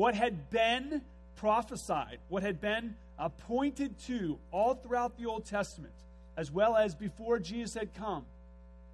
what 0.00 0.14
had 0.14 0.48
been 0.48 1.02
prophesied, 1.36 2.16
what 2.30 2.42
had 2.42 2.58
been 2.58 2.96
uh, 3.18 3.28
pointed 3.28 3.98
to 3.98 4.38
all 4.50 4.72
throughout 4.72 5.18
the 5.18 5.26
Old 5.26 5.44
Testament, 5.44 5.92
as 6.38 6.50
well 6.50 6.74
as 6.74 6.94
before 6.94 7.38
Jesus 7.38 7.74
had 7.74 7.92
come 7.92 8.24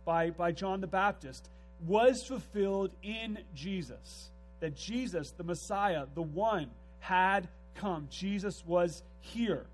by, 0.04 0.30
by 0.30 0.50
John 0.50 0.80
the 0.80 0.88
Baptist, 0.88 1.48
was 1.86 2.24
fulfilled 2.24 2.90
in 3.04 3.38
Jesus. 3.54 4.30
That 4.58 4.74
Jesus, 4.74 5.30
the 5.30 5.44
Messiah, 5.44 6.06
the 6.16 6.22
one, 6.22 6.72
had 6.98 7.46
come. 7.76 8.08
Jesus 8.10 8.64
was 8.66 9.04
here. 9.20 9.64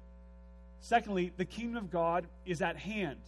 Secondly, 0.82 1.32
the 1.38 1.46
kingdom 1.46 1.82
of 1.82 1.90
God 1.90 2.26
is 2.44 2.60
at 2.60 2.76
hand. 2.76 3.20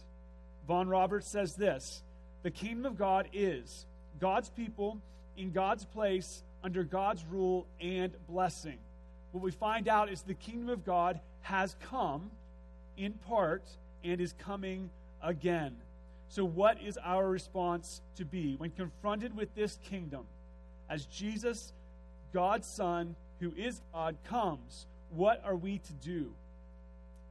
Vaughan 0.67 0.89
Roberts 0.89 1.31
says 1.31 1.55
this 1.55 2.03
The 2.43 2.51
kingdom 2.51 2.85
of 2.85 2.99
God 2.99 3.29
is 3.33 3.87
God's 4.19 4.49
people 4.49 4.99
in 5.37 5.49
God's 5.51 5.85
place 5.85 6.43
under 6.65 6.83
God's 6.83 7.23
rule 7.29 7.67
and 7.79 8.11
blessing. 8.27 8.79
What 9.31 9.43
we 9.43 9.51
find 9.51 9.87
out 9.87 10.11
is 10.11 10.23
the 10.23 10.33
kingdom 10.33 10.69
of 10.69 10.83
God 10.83 11.19
has 11.41 11.75
come 11.91 12.31
in 12.97 13.13
part 13.13 13.61
and 14.03 14.19
is 14.19 14.33
coming 14.39 14.89
again. 15.21 15.75
So, 16.27 16.43
what 16.43 16.81
is 16.81 16.97
our 16.97 17.29
response 17.29 18.01
to 18.15 18.25
be 18.25 18.55
when 18.55 18.71
confronted 18.71 19.37
with 19.37 19.53
this 19.53 19.77
kingdom? 19.87 20.25
As 20.89 21.05
Jesus, 21.05 21.71
God's 22.33 22.67
Son, 22.67 23.15
who 23.39 23.53
is 23.55 23.79
God, 23.93 24.17
comes, 24.27 24.87
what 25.11 25.43
are 25.45 25.55
we 25.55 25.77
to 25.77 25.93
do? 25.93 26.31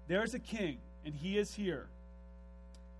There's 0.06 0.34
a 0.34 0.38
king, 0.38 0.78
and 1.04 1.12
he 1.12 1.38
is 1.38 1.54
here. 1.54 1.88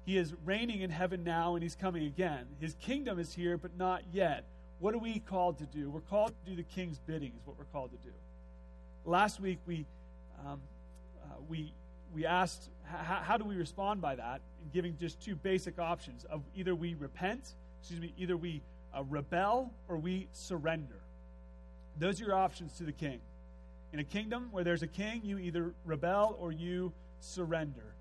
He 0.05 0.19
is 0.19 0.34
reigning 0.44 0.80
in 0.80 0.91
heaven 0.91 1.22
now, 1.22 1.55
and 1.55 1.62
he's 1.62 1.77
coming 1.77 2.06
again. 2.06 2.46
His 2.60 2.74
kingdom 2.80 3.20
is 3.20 3.32
here, 3.32 3.56
but 3.56 3.77
not 3.78 4.02
yet. 4.12 4.44
What 4.78 4.95
are 4.95 4.98
we 4.98 5.19
called 5.20 5.59
to 5.59 5.66
do? 5.66 5.91
We're 5.91 6.01
called 6.01 6.33
to 6.45 6.51
do 6.51 6.56
the 6.56 6.62
king's 6.62 6.98
bidding, 6.98 7.33
is 7.38 7.46
what 7.46 7.59
we're 7.59 7.64
called 7.66 7.91
to 7.92 7.96
do. 7.98 8.12
Last 9.05 9.41
week, 9.41 9.59
we, 9.66 9.87
um, 10.45 10.60
uh, 11.23 11.37
we, 11.48 11.72
we 12.14 12.27
asked, 12.27 12.70
how, 12.84 13.20
how 13.22 13.36
do 13.36 13.44
we 13.44 13.56
respond 13.56 14.00
by 14.00 14.14
that? 14.16 14.41
Giving 14.72 14.97
just 14.98 15.20
two 15.20 15.36
basic 15.36 15.78
options 15.78 16.25
of 16.25 16.42
either 16.55 16.75
we 16.75 16.94
repent, 16.94 17.55
excuse 17.81 18.00
me, 18.00 18.12
either 18.16 18.36
we 18.36 18.62
uh, 18.97 19.03
rebel 19.05 19.72
or 19.89 19.97
we 19.97 20.28
surrender. 20.33 21.00
Those 21.98 22.20
are 22.20 22.25
your 22.25 22.34
options 22.34 22.72
to 22.78 22.84
the 22.84 22.92
king. 22.92 23.20
In 23.92 24.00
a 24.00 24.05
kingdom 24.05 24.48
where 24.50 24.64
there's 24.64 24.83
a 24.83 24.88
king, 24.88 25.20
you 25.22 25.38
either 25.38 25.72
rebel 25.84 26.36
or 26.41 26.50
you 26.50 26.92
surrender. 27.20 27.94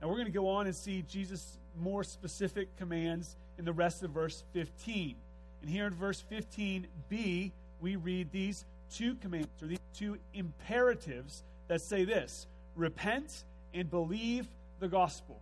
And 0.00 0.08
we're 0.08 0.16
going 0.16 0.26
to 0.26 0.32
go 0.32 0.48
on 0.48 0.66
and 0.66 0.74
see 0.74 1.02
Jesus' 1.02 1.58
more 1.78 2.04
specific 2.04 2.76
commands 2.76 3.36
in 3.58 3.64
the 3.64 3.72
rest 3.72 4.02
of 4.02 4.12
verse 4.12 4.44
15. 4.52 5.16
And 5.60 5.70
here 5.70 5.86
in 5.86 5.94
verse 5.94 6.24
15b, 6.30 7.52
we 7.80 7.96
read 7.96 8.30
these 8.32 8.64
two 8.92 9.14
commands, 9.16 9.48
or 9.62 9.66
these 9.66 9.78
two 9.94 10.18
imperatives 10.34 11.42
that 11.68 11.80
say 11.80 12.04
this 12.04 12.46
repent 12.76 13.44
and 13.74 13.90
believe 13.90 14.48
the 14.80 14.88
gospel. 14.88 15.40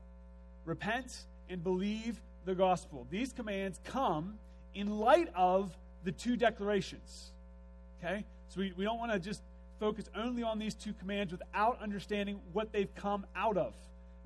Repent 0.64 1.24
and 1.48 1.62
believe 1.62 2.20
the 2.44 2.54
gospel. 2.54 3.06
These 3.10 3.32
commands 3.32 3.80
come 3.84 4.38
in 4.74 4.98
light 4.98 5.28
of 5.34 5.76
the 6.04 6.12
two 6.12 6.36
declarations. 6.36 7.32
Okay? 7.98 8.24
So 8.48 8.60
we, 8.60 8.72
we 8.76 8.84
don't 8.84 8.98
want 8.98 9.12
to 9.12 9.18
just 9.18 9.42
focus 9.78 10.08
only 10.14 10.42
on 10.42 10.58
these 10.58 10.74
two 10.74 10.92
commands 10.92 11.32
without 11.32 11.80
understanding 11.80 12.40
what 12.52 12.72
they've 12.72 12.94
come 12.94 13.26
out 13.36 13.56
of. 13.56 13.74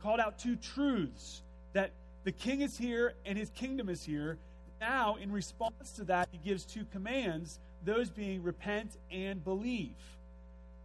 called 0.01 0.19
out 0.19 0.37
two 0.39 0.55
truths 0.55 1.41
that 1.73 1.91
the 2.23 2.31
king 2.31 2.61
is 2.61 2.77
here 2.77 3.13
and 3.25 3.37
his 3.37 3.49
kingdom 3.51 3.89
is 3.89 4.03
here. 4.03 4.37
Now, 4.79 5.15
in 5.15 5.31
response 5.31 5.91
to 5.97 6.03
that, 6.05 6.27
he 6.31 6.37
gives 6.37 6.65
two 6.65 6.85
commands, 6.91 7.59
those 7.85 8.09
being 8.09 8.43
repent 8.43 8.97
and 9.11 9.43
believe. 9.43 9.95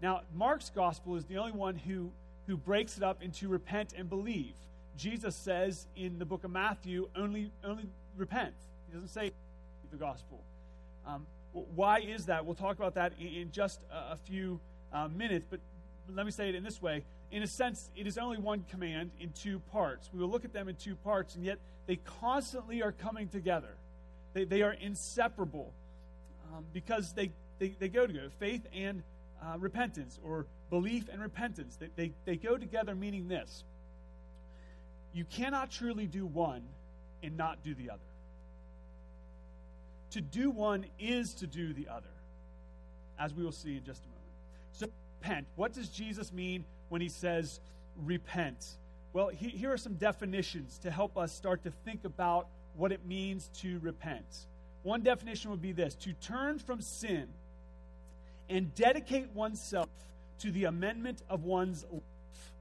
Now, 0.02 0.22
Mark's 0.34 0.70
gospel 0.70 1.16
is 1.16 1.24
the 1.24 1.38
only 1.38 1.52
one 1.52 1.76
who, 1.76 2.10
who 2.46 2.56
breaks 2.56 2.96
it 2.96 3.02
up 3.02 3.22
into 3.22 3.48
repent 3.48 3.94
and 3.96 4.08
believe. 4.08 4.54
Jesus 4.96 5.34
says 5.34 5.86
in 5.96 6.18
the 6.18 6.24
book 6.24 6.44
of 6.44 6.50
Matthew, 6.50 7.08
only, 7.16 7.50
only 7.64 7.86
repent. 8.16 8.54
He 8.86 8.94
doesn't 8.94 9.08
say 9.08 9.32
the 9.90 9.96
gospel. 9.96 10.42
Um, 11.06 11.26
why 11.52 12.00
is 12.00 12.26
that? 12.26 12.44
We'll 12.44 12.54
talk 12.54 12.76
about 12.76 12.94
that 12.94 13.12
in, 13.18 13.28
in 13.28 13.52
just 13.52 13.80
a, 13.90 14.12
a 14.12 14.18
few 14.24 14.60
uh, 14.92 15.08
minutes, 15.08 15.46
but 15.48 15.60
let 16.14 16.26
me 16.26 16.32
say 16.32 16.48
it 16.48 16.54
in 16.54 16.62
this 16.62 16.80
way. 16.80 17.02
In 17.30 17.42
a 17.42 17.46
sense, 17.46 17.90
it 17.96 18.06
is 18.06 18.18
only 18.18 18.38
one 18.38 18.64
command 18.70 19.10
in 19.20 19.30
two 19.30 19.58
parts. 19.72 20.08
We 20.12 20.20
will 20.20 20.28
look 20.28 20.44
at 20.44 20.52
them 20.52 20.68
in 20.68 20.76
two 20.76 20.94
parts, 20.96 21.34
and 21.34 21.44
yet 21.44 21.58
they 21.86 21.96
constantly 21.96 22.82
are 22.82 22.92
coming 22.92 23.28
together. 23.28 23.76
They, 24.32 24.44
they 24.44 24.62
are 24.62 24.72
inseparable 24.72 25.72
um, 26.52 26.64
because 26.72 27.12
they, 27.14 27.32
they, 27.58 27.68
they 27.78 27.88
go 27.88 28.06
together 28.06 28.30
faith 28.38 28.66
and 28.72 29.02
uh, 29.42 29.58
repentance, 29.58 30.18
or 30.24 30.46
belief 30.70 31.08
and 31.12 31.20
repentance. 31.20 31.76
They, 31.76 31.88
they, 31.94 32.12
they 32.24 32.36
go 32.36 32.56
together, 32.56 32.94
meaning 32.94 33.28
this 33.28 33.64
you 35.12 35.24
cannot 35.24 35.70
truly 35.70 36.06
do 36.06 36.26
one 36.26 36.62
and 37.22 37.36
not 37.36 37.64
do 37.64 37.74
the 37.74 37.90
other. 37.90 38.02
To 40.10 40.20
do 40.20 40.50
one 40.50 40.84
is 40.98 41.34
to 41.34 41.46
do 41.46 41.72
the 41.72 41.88
other, 41.88 42.12
as 43.18 43.32
we 43.32 43.42
will 43.42 43.52
see 43.52 43.76
in 43.76 43.84
just 43.84 44.04
a 44.04 44.08
moment. 44.08 44.24
So, 44.72 44.86
repent. 45.26 45.46
What 45.56 45.72
does 45.72 45.88
Jesus 45.88 46.32
mean 46.32 46.64
when 46.88 47.00
he 47.00 47.08
says 47.08 47.60
repent? 48.04 48.64
Well, 49.12 49.28
he, 49.28 49.48
here 49.48 49.72
are 49.72 49.78
some 49.78 49.94
definitions 49.94 50.78
to 50.78 50.90
help 50.90 51.16
us 51.16 51.32
start 51.32 51.62
to 51.64 51.70
think 51.84 52.04
about 52.04 52.48
what 52.76 52.92
it 52.92 53.06
means 53.06 53.48
to 53.60 53.78
repent. 53.80 54.46
One 54.82 55.02
definition 55.02 55.50
would 55.50 55.62
be 55.62 55.72
this 55.72 55.94
to 55.96 56.12
turn 56.12 56.58
from 56.58 56.80
sin 56.80 57.26
and 58.48 58.74
dedicate 58.74 59.30
oneself 59.34 59.88
to 60.40 60.50
the 60.50 60.64
amendment 60.64 61.22
of 61.28 61.44
one's 61.44 61.84
life, 61.90 62.52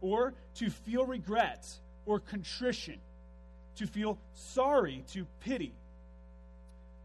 or 0.00 0.34
to 0.56 0.70
feel 0.70 1.04
regret 1.04 1.68
or 2.06 2.18
contrition, 2.18 2.98
to 3.76 3.86
feel 3.86 4.18
sorry, 4.34 5.04
to 5.12 5.26
pity, 5.40 5.72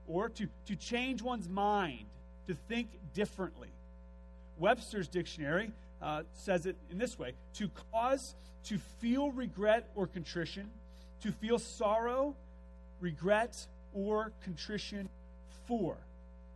or 0.08 0.30
to, 0.30 0.48
to 0.66 0.76
change 0.76 1.22
one's 1.22 1.50
mind, 1.50 2.06
to 2.48 2.56
think 2.68 2.88
differently. 3.14 3.70
Webster's 4.58 5.08
dictionary 5.08 5.72
uh, 6.02 6.24
says 6.34 6.66
it 6.66 6.76
in 6.92 6.98
this 6.98 7.18
way 7.18 7.34
to 7.56 7.70
cause 7.92 8.36
to 8.68 8.78
feel 9.00 9.32
regret 9.32 9.90
or 9.96 10.08
contrition, 10.08 10.70
to 11.22 11.32
feel 11.32 11.58
sorrow, 11.58 12.36
regret, 13.00 13.66
or 13.94 14.32
contrition 14.44 15.08
for. 15.68 15.96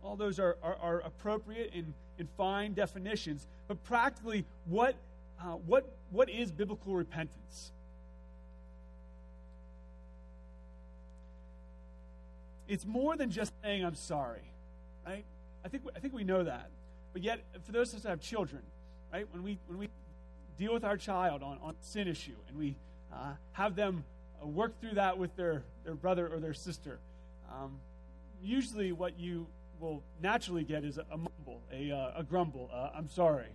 All 0.04 0.16
those 0.16 0.38
are, 0.38 0.56
are, 0.62 0.76
are 0.82 1.00
appropriate 1.00 1.72
and, 1.74 1.94
and 2.18 2.28
fine 2.36 2.74
definitions, 2.74 3.46
but 3.66 3.82
practically, 3.84 4.44
what, 4.66 4.94
uh, 5.40 5.52
what, 5.66 5.90
what 6.10 6.28
is 6.28 6.50
biblical 6.50 6.94
repentance? 6.94 7.72
It's 12.68 12.84
more 12.84 13.16
than 13.16 13.30
just 13.30 13.52
saying, 13.62 13.84
I'm 13.84 13.94
sorry, 13.94 14.42
right? 15.06 15.24
I 15.64 15.68
think, 15.68 15.84
I 15.94 15.98
think 15.98 16.12
we 16.14 16.24
know 16.24 16.44
that. 16.44 16.70
But 17.12 17.22
yet, 17.22 17.40
for 17.64 17.72
those 17.72 17.92
of 17.92 17.98
us 17.98 18.02
that 18.02 18.10
have 18.10 18.20
children, 18.20 18.62
right, 19.12 19.26
when 19.32 19.42
we, 19.42 19.58
when 19.66 19.78
we 19.78 19.88
deal 20.58 20.72
with 20.72 20.84
our 20.84 20.96
child 20.96 21.42
on, 21.42 21.58
on 21.62 21.74
sin 21.80 22.08
issue 22.08 22.34
and 22.48 22.58
we 22.58 22.76
uh, 23.12 23.32
have 23.52 23.76
them 23.76 24.04
uh, 24.42 24.46
work 24.46 24.80
through 24.80 24.94
that 24.94 25.18
with 25.18 25.34
their, 25.36 25.62
their 25.84 25.94
brother 25.94 26.28
or 26.32 26.40
their 26.40 26.54
sister, 26.54 26.98
um, 27.50 27.78
usually 28.42 28.92
what 28.92 29.18
you 29.18 29.46
will 29.80 30.02
naturally 30.22 30.64
get 30.64 30.84
is 30.84 30.98
a, 30.98 31.04
a 31.10 31.16
mumble, 31.16 31.60
a, 31.72 31.90
uh, 31.90 32.20
a 32.20 32.22
grumble, 32.22 32.70
uh, 32.72 32.90
I'm 32.94 33.08
sorry. 33.08 33.48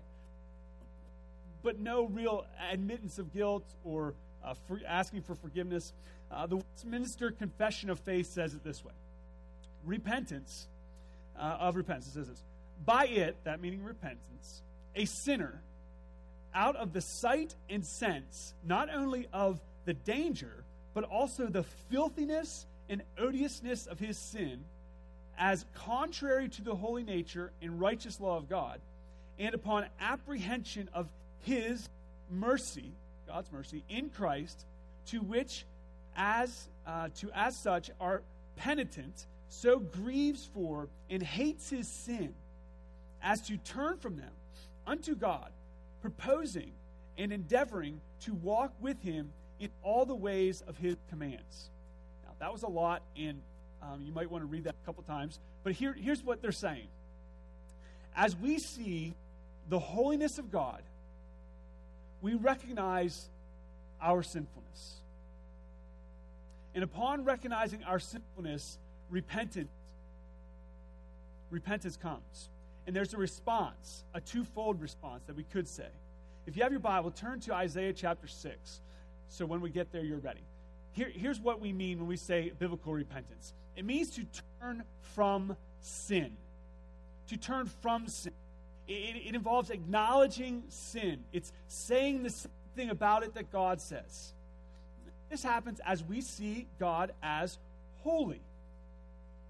But 1.63 1.79
no 1.79 2.05
real 2.05 2.45
admittance 2.71 3.17
of 3.17 3.33
guilt 3.33 3.65
or 3.83 4.13
uh, 4.43 4.53
for 4.67 4.79
asking 4.87 5.23
for 5.23 5.35
forgiveness. 5.35 5.93
Uh, 6.31 6.45
the 6.45 6.57
Westminster 6.57 7.31
Confession 7.31 7.89
of 7.89 7.99
Faith 8.01 8.27
says 8.27 8.53
it 8.53 8.63
this 8.63 8.83
way 8.83 8.91
Repentance, 9.85 10.67
of 11.35 11.75
repentance, 11.75 12.07
it 12.07 12.13
says 12.13 12.27
this 12.27 12.43
by 12.85 13.05
it, 13.05 13.35
that 13.43 13.61
meaning 13.61 13.83
repentance, 13.83 14.61
a 14.97 15.05
sinner 15.05 15.61
out 16.53 16.75
of 16.75 16.91
the 16.91 17.01
sight 17.01 17.55
and 17.69 17.85
sense, 17.85 18.53
not 18.65 18.89
only 18.93 19.27
of 19.31 19.61
the 19.85 19.93
danger, 19.93 20.63
but 20.93 21.03
also 21.03 21.45
the 21.45 21.63
filthiness 21.89 22.65
and 22.89 23.03
odiousness 23.17 23.85
of 23.85 23.99
his 23.99 24.17
sin, 24.17 24.65
as 25.37 25.65
contrary 25.75 26.49
to 26.49 26.63
the 26.63 26.75
holy 26.75 27.03
nature 27.03 27.51
and 27.61 27.79
righteous 27.79 28.19
law 28.19 28.37
of 28.37 28.49
God, 28.49 28.81
and 29.37 29.53
upon 29.53 29.85
apprehension 30.01 30.89
of 30.93 31.07
his 31.43 31.87
mercy, 32.31 32.91
God's 33.27 33.51
mercy, 33.51 33.83
in 33.87 34.09
Christ, 34.09 34.65
to 35.07 35.19
which 35.19 35.65
as 36.15 36.67
uh, 36.87 37.09
to 37.19 37.29
as 37.35 37.55
such 37.55 37.91
are 38.01 38.23
penitent, 38.55 39.27
so 39.49 39.77
grieves 39.77 40.49
for 40.55 40.87
and 41.09 41.21
hates 41.21 41.69
his 41.69 41.87
sin 41.87 42.33
as 43.21 43.41
to 43.41 43.57
turn 43.57 43.97
from 43.97 44.17
them 44.17 44.31
unto 44.87 45.15
God, 45.15 45.51
proposing 46.01 46.71
and 47.17 47.31
endeavoring 47.31 47.99
to 48.21 48.33
walk 48.33 48.73
with 48.79 49.01
him 49.01 49.31
in 49.59 49.69
all 49.83 50.05
the 50.05 50.15
ways 50.15 50.63
of 50.67 50.77
his 50.77 50.95
commands. 51.09 51.69
Now, 52.25 52.33
That 52.39 52.53
was 52.53 52.63
a 52.63 52.67
lot, 52.67 53.03
and 53.15 53.41
um, 53.81 54.01
you 54.03 54.11
might 54.11 54.31
want 54.31 54.43
to 54.43 54.47
read 54.47 54.63
that 54.63 54.75
a 54.81 54.85
couple 54.85 55.03
times. 55.03 55.39
But 55.63 55.73
here, 55.73 55.93
here's 55.93 56.23
what 56.23 56.41
they're 56.41 56.51
saying. 56.51 56.87
As 58.15 58.35
we 58.35 58.57
see 58.57 59.13
the 59.69 59.79
holiness 59.79 60.39
of 60.39 60.51
God, 60.51 60.81
we 62.21 62.33
recognize 62.33 63.29
our 64.01 64.23
sinfulness. 64.23 65.01
And 66.73 66.83
upon 66.83 67.23
recognizing 67.25 67.83
our 67.83 67.99
sinfulness, 67.99 68.77
repentance 69.09 69.69
repentance 71.49 71.95
comes. 71.95 72.49
And 72.87 72.95
there's 72.95 73.13
a 73.13 73.17
response, 73.17 74.05
a 74.13 74.21
twofold 74.21 74.81
response 74.81 75.23
that 75.27 75.35
we 75.35 75.43
could 75.43 75.67
say. 75.67 75.89
If 76.47 76.55
you 76.55 76.63
have 76.63 76.71
your 76.71 76.79
Bible, 76.79 77.11
turn 77.11 77.41
to 77.41 77.53
Isaiah 77.53 77.91
chapter 77.91 78.27
6. 78.27 78.81
So 79.27 79.45
when 79.45 79.59
we 79.59 79.69
get 79.69 79.91
there, 79.91 80.03
you're 80.03 80.19
ready. 80.19 80.43
Here, 80.93 81.11
here's 81.13 81.39
what 81.39 81.59
we 81.59 81.73
mean 81.73 81.99
when 81.99 82.07
we 82.07 82.15
say 82.15 82.51
biblical 82.57 82.93
repentance 82.93 83.53
it 83.75 83.85
means 83.85 84.09
to 84.11 84.25
turn 84.59 84.83
from 85.13 85.55
sin. 85.81 86.35
To 87.27 87.37
turn 87.37 87.67
from 87.81 88.07
sin. 88.07 88.33
It, 88.87 89.27
it 89.27 89.35
involves 89.35 89.69
acknowledging 89.69 90.63
sin, 90.69 91.23
it's 91.33 91.51
saying 91.67 92.23
the 92.23 92.29
same 92.29 92.51
thing 92.75 92.89
about 92.89 93.23
it 93.23 93.35
that 93.35 93.51
God 93.51 93.81
says. 93.81 94.33
This 95.29 95.43
happens 95.43 95.81
as 95.85 96.03
we 96.03 96.21
see 96.21 96.67
God 96.79 97.11
as 97.21 97.57
holy. 97.97 98.39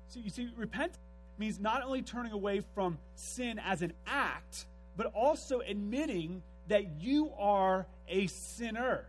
So 0.08 0.20
you 0.20 0.32
see, 0.32 0.50
repentance 0.58 0.98
means 1.40 1.60
not 1.60 1.84
only 1.84 2.02
turning 2.02 2.32
away 2.32 2.62
from 2.74 2.98
sin 3.16 3.60
as 3.64 3.82
an 3.82 3.94
act, 4.06 4.66
but 4.96 5.08
also 5.08 5.60
admitting 5.60 6.42
that 6.68 7.02
you 7.02 7.32
are 7.38 7.86
a 8.10 8.28
sinner. 8.28 9.06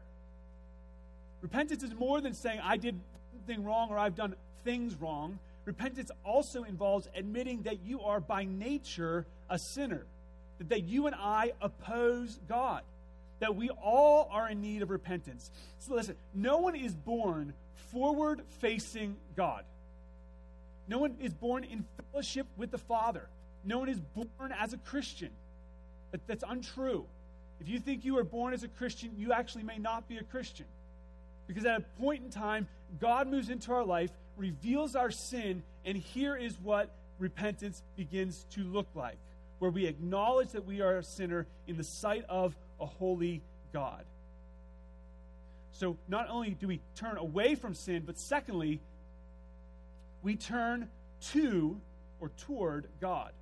Repentance 1.41 1.83
is 1.83 1.95
more 1.95 2.21
than 2.21 2.35
saying, 2.35 2.61
I 2.63 2.77
did 2.77 2.99
something 3.33 3.65
wrong 3.65 3.91
or 3.91 3.99
I've 3.99 4.17
done 4.17 4.35
things 4.65 4.95
wrong. 4.97 5.39
Repentance 5.65 6.11
also 6.25 6.65
involves 6.65 7.09
admitting 7.15 7.63
that 7.63 7.81
you 7.85 8.01
are 8.03 8.21
by 8.21 8.45
nature 8.45 9.27
a 9.51 9.59
sinner, 9.59 10.05
that 10.69 10.85
you 10.85 11.07
and 11.07 11.15
I 11.17 11.53
oppose 11.61 12.39
God, 12.49 12.83
that 13.41 13.55
we 13.55 13.71
all 13.71 14.29
are 14.33 14.49
in 14.49 14.61
need 14.61 14.83
of 14.83 14.91
repentance. 14.91 15.51
So 15.79 15.95
listen, 15.95 16.17
no 16.35 16.59
one 16.59 16.75
is 16.75 16.95
born 16.95 17.53
forward 17.93 18.43
facing 18.61 19.17
God. 19.37 19.65
No 20.89 20.99
one 20.99 21.17
is 21.21 21.33
born 21.35 21.65
in 21.65 21.85
fellowship 22.11 22.47
with 22.57 22.71
the 22.71 22.79
Father. 22.79 23.29
No 23.65 23.79
one 23.79 23.89
is 23.89 24.01
born 24.01 24.53
as 24.59 24.73
a 24.73 24.79
Christian. 24.79 25.31
That, 26.11 26.27
that's 26.27 26.45
untrue. 26.47 27.05
If 27.61 27.69
you 27.69 27.79
think 27.79 28.05
you 28.05 28.19
are 28.19 28.25
born 28.25 28.55
as 28.55 28.63
a 28.63 28.69
Christian, 28.69 29.13
you 29.17 29.33
actually 29.33 29.65
may 29.65 29.79
not 29.79 30.09
be 30.09 30.17
a 30.17 30.23
Christian. 30.23 30.67
Because 31.47 31.65
at 31.65 31.79
a 31.79 32.01
point 32.01 32.25
in 32.25 32.31
time, 32.31 32.67
God 33.01 33.29
moves 33.29 33.51
into 33.51 33.73
our 33.73 33.85
life, 33.85 34.11
reveals 34.37 34.97
our 34.97 35.11
sin, 35.11 35.63
and 35.85 35.97
here 35.97 36.37
is 36.37 36.59
what 36.63 36.91
repentance 37.19 37.83
begins 37.97 38.47
to 38.51 38.63
look 38.63 38.87
like 38.95 39.19
where 39.59 39.71
we 39.71 39.87
acknowledge 39.87 40.51
that 40.51 40.65
we 40.65 40.81
are 40.81 40.99
a 40.99 41.03
sinner 41.03 41.47
in 41.67 41.77
the 41.77 41.85
sight 41.85 42.25
of 42.29 42.57
a 42.81 42.87
holy 42.87 43.43
God. 43.73 44.05
So, 45.73 45.97
not 46.09 46.29
only 46.29 46.51
do 46.51 46.67
we 46.67 46.81
turn 46.97 47.17
away 47.17 47.55
from 47.55 47.75
sin, 47.75 48.03
but 48.05 48.19
secondly, 48.19 48.81
we 50.23 50.37
turn 50.37 50.89
to 51.33 51.81
or 52.21 52.31
toward 52.31 52.87
God 53.01 53.33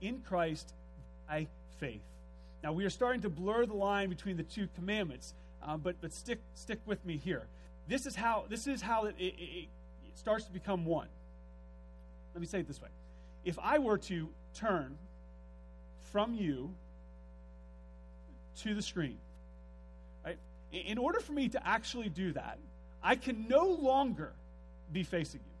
in 0.00 0.20
Christ 0.20 0.74
by 1.28 1.46
faith. 1.78 2.02
Now, 2.62 2.72
we 2.72 2.84
are 2.84 2.90
starting 2.90 3.22
to 3.22 3.30
blur 3.30 3.66
the 3.66 3.74
line 3.74 4.08
between 4.08 4.36
the 4.36 4.42
two 4.42 4.68
commandments 4.74 5.34
um, 5.62 5.80
but 5.80 5.96
but 6.00 6.12
stick 6.12 6.38
stick 6.54 6.80
with 6.86 7.04
me 7.04 7.16
here. 7.16 7.46
This 7.88 8.06
is 8.06 8.14
how 8.14 8.44
this 8.48 8.66
is 8.66 8.80
how 8.80 9.04
it, 9.04 9.14
it, 9.18 9.34
it 9.38 9.68
starts 10.14 10.44
to 10.44 10.52
become 10.52 10.84
one. 10.84 11.08
Let 12.34 12.40
me 12.40 12.46
say 12.46 12.60
it 12.60 12.68
this 12.68 12.80
way: 12.80 12.88
If 13.44 13.58
I 13.58 13.78
were 13.78 13.98
to 13.98 14.28
turn 14.54 14.96
from 16.12 16.34
you 16.34 16.74
to 18.62 18.74
the 18.74 18.82
screen, 18.82 19.18
right? 20.24 20.38
In 20.72 20.98
order 20.98 21.20
for 21.20 21.32
me 21.32 21.48
to 21.50 21.66
actually 21.66 22.08
do 22.08 22.32
that, 22.32 22.58
I 23.02 23.16
can 23.16 23.48
no 23.48 23.66
longer 23.66 24.32
be 24.92 25.02
facing 25.02 25.40
you. 25.40 25.59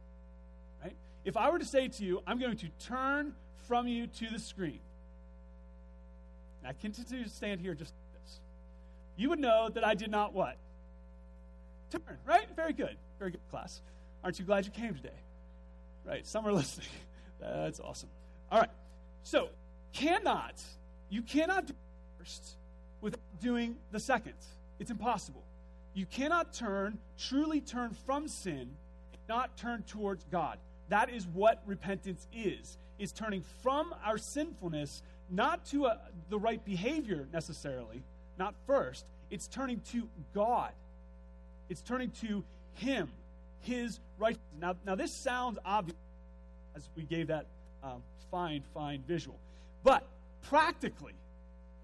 If 1.24 1.36
I 1.36 1.50
were 1.50 1.58
to 1.58 1.64
say 1.64 1.88
to 1.88 2.04
you, 2.04 2.22
I'm 2.26 2.38
going 2.38 2.56
to 2.58 2.68
turn 2.86 3.34
from 3.68 3.86
you 3.86 4.06
to 4.06 4.28
the 4.28 4.38
screen, 4.38 4.80
I 6.64 6.72
continue 6.72 7.24
to 7.24 7.30
stand 7.30 7.60
here 7.60 7.74
just 7.74 7.92
like 7.92 8.22
this, 8.22 8.40
you 9.16 9.30
would 9.30 9.38
know 9.38 9.68
that 9.68 9.84
I 9.84 9.94
did 9.94 10.10
not 10.10 10.34
what? 10.34 10.56
Turn, 11.90 12.18
right? 12.26 12.46
Very 12.54 12.72
good. 12.72 12.96
Very 13.18 13.32
good 13.32 13.40
class. 13.50 13.80
Aren't 14.22 14.38
you 14.38 14.44
glad 14.44 14.66
you 14.66 14.70
came 14.70 14.94
today? 14.94 15.08
Right. 16.04 16.26
Some 16.26 16.46
are 16.46 16.52
listening. 16.62 16.88
That's 17.40 17.80
awesome. 17.80 18.10
All 18.50 18.60
right. 18.60 18.70
So, 19.22 19.48
cannot, 19.92 20.62
you 21.08 21.22
cannot 21.22 21.66
do 21.66 21.74
first 22.18 22.56
without 23.00 23.20
doing 23.40 23.76
the 23.92 24.00
second. 24.00 24.34
It's 24.78 24.90
impossible. 24.90 25.42
You 25.94 26.06
cannot 26.06 26.52
turn, 26.52 26.98
truly 27.18 27.60
turn 27.60 27.96
from 28.06 28.28
sin, 28.28 28.70
not 29.28 29.56
turn 29.56 29.82
towards 29.82 30.24
God. 30.30 30.58
That 30.90 31.08
is 31.08 31.26
what 31.26 31.62
repentance 31.66 32.26
is. 32.34 32.76
Is 32.98 33.12
turning 33.12 33.42
from 33.62 33.94
our 34.04 34.18
sinfulness, 34.18 35.02
not 35.30 35.64
to 35.66 35.86
a, 35.86 35.98
the 36.28 36.38
right 36.38 36.62
behavior 36.64 37.26
necessarily, 37.32 38.02
not 38.38 38.54
first. 38.66 39.06
It's 39.30 39.48
turning 39.48 39.80
to 39.92 40.06
God. 40.34 40.72
It's 41.70 41.80
turning 41.80 42.10
to 42.20 42.44
Him, 42.74 43.08
His 43.60 44.00
righteousness. 44.18 44.60
Now, 44.60 44.76
now 44.84 44.96
this 44.96 45.14
sounds 45.14 45.58
obvious 45.64 45.96
as 46.76 46.86
we 46.94 47.04
gave 47.04 47.28
that 47.28 47.46
um, 47.82 48.02
fine, 48.30 48.62
fine 48.74 49.02
visual. 49.06 49.38
But 49.82 50.04
practically, 50.42 51.14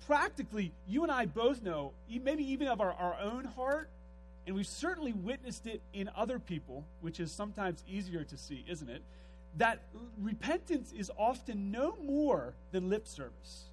practically, 0.06 0.72
you 0.86 1.02
and 1.02 1.10
I 1.10 1.26
both 1.26 1.62
know, 1.62 1.92
maybe 2.08 2.44
even 2.52 2.68
of 2.68 2.80
our, 2.80 2.92
our 2.92 3.16
own 3.20 3.44
heart, 3.44 3.88
and 4.46 4.54
we've 4.54 4.66
certainly 4.66 5.12
witnessed 5.12 5.66
it 5.66 5.82
in 5.92 6.08
other 6.16 6.38
people, 6.38 6.84
which 7.00 7.18
is 7.18 7.32
sometimes 7.32 7.82
easier 7.88 8.22
to 8.24 8.36
see, 8.36 8.64
isn't 8.68 8.88
it? 8.88 9.02
That 9.56 9.80
repentance 10.20 10.92
is 10.92 11.10
often 11.18 11.72
no 11.72 11.96
more 12.00 12.54
than 12.70 12.88
lip 12.88 13.08
service. 13.08 13.64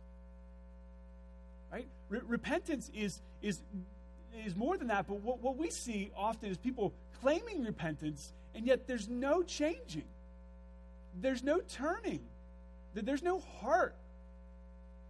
Right? 1.71 1.87
Re- 2.09 2.21
repentance 2.27 2.89
is, 2.95 3.21
is, 3.41 3.59
is 4.45 4.55
more 4.55 4.77
than 4.77 4.87
that, 4.87 5.07
but 5.07 5.21
what, 5.21 5.41
what 5.41 5.57
we 5.57 5.69
see 5.69 6.11
often 6.15 6.49
is 6.49 6.57
people 6.57 6.93
claiming 7.21 7.63
repentance, 7.63 8.33
and 8.55 8.65
yet 8.65 8.87
there's 8.87 9.07
no 9.07 9.43
changing. 9.43 10.05
There's 11.21 11.43
no 11.43 11.59
turning. 11.59 12.21
There's 12.95 13.23
no 13.23 13.39
heart. 13.61 13.95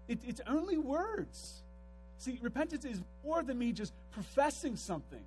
It, 0.10 0.20
it's 0.28 0.42
only 0.46 0.78
words. 0.78 1.62
See, 2.18 2.40
repentance 2.42 2.84
is 2.84 3.02
more 3.24 3.44
than 3.44 3.58
me 3.58 3.72
just 3.72 3.94
professing 4.12 4.76
something. 4.76 5.24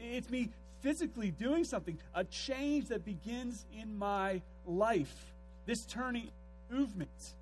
It's 0.00 0.30
me 0.30 0.50
physically 0.80 1.30
doing 1.30 1.64
something, 1.64 1.98
a 2.14 2.24
change 2.24 2.88
that 2.88 3.04
begins 3.04 3.66
in 3.78 3.98
my 3.98 4.40
life. 4.66 5.32
This 5.66 5.84
turning 5.84 6.30
movement 6.70 7.34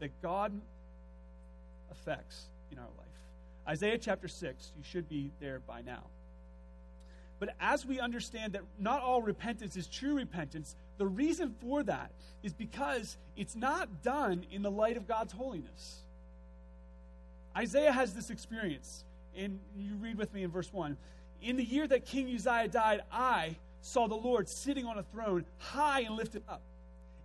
that 0.00 0.10
God 0.20 0.52
effects 1.90 2.46
in 2.70 2.78
our 2.78 2.84
life. 2.84 3.06
Isaiah 3.66 3.98
chapter 3.98 4.28
6, 4.28 4.72
you 4.76 4.82
should 4.84 5.08
be 5.08 5.30
there 5.40 5.60
by 5.66 5.82
now. 5.82 6.02
But 7.38 7.54
as 7.60 7.84
we 7.84 7.98
understand 7.98 8.52
that 8.52 8.62
not 8.78 9.02
all 9.02 9.22
repentance 9.22 9.76
is 9.76 9.88
true 9.88 10.14
repentance, 10.14 10.76
the 10.98 11.06
reason 11.06 11.54
for 11.60 11.82
that 11.82 12.12
is 12.42 12.52
because 12.52 13.16
it's 13.36 13.56
not 13.56 14.02
done 14.02 14.44
in 14.52 14.62
the 14.62 14.70
light 14.70 14.96
of 14.96 15.08
God's 15.08 15.32
holiness. 15.32 16.02
Isaiah 17.56 17.92
has 17.92 18.14
this 18.14 18.30
experience, 18.30 19.04
and 19.36 19.58
you 19.76 19.96
read 19.96 20.18
with 20.18 20.32
me 20.32 20.44
in 20.44 20.50
verse 20.50 20.72
1. 20.72 20.96
In 21.42 21.56
the 21.56 21.64
year 21.64 21.86
that 21.88 22.06
King 22.06 22.32
Uzziah 22.32 22.68
died, 22.68 23.02
I 23.10 23.56
saw 23.80 24.06
the 24.06 24.14
Lord 24.14 24.48
sitting 24.48 24.86
on 24.86 24.96
a 24.96 25.02
throne, 25.02 25.44
high 25.58 26.00
and 26.02 26.16
lifted 26.16 26.42
up, 26.48 26.62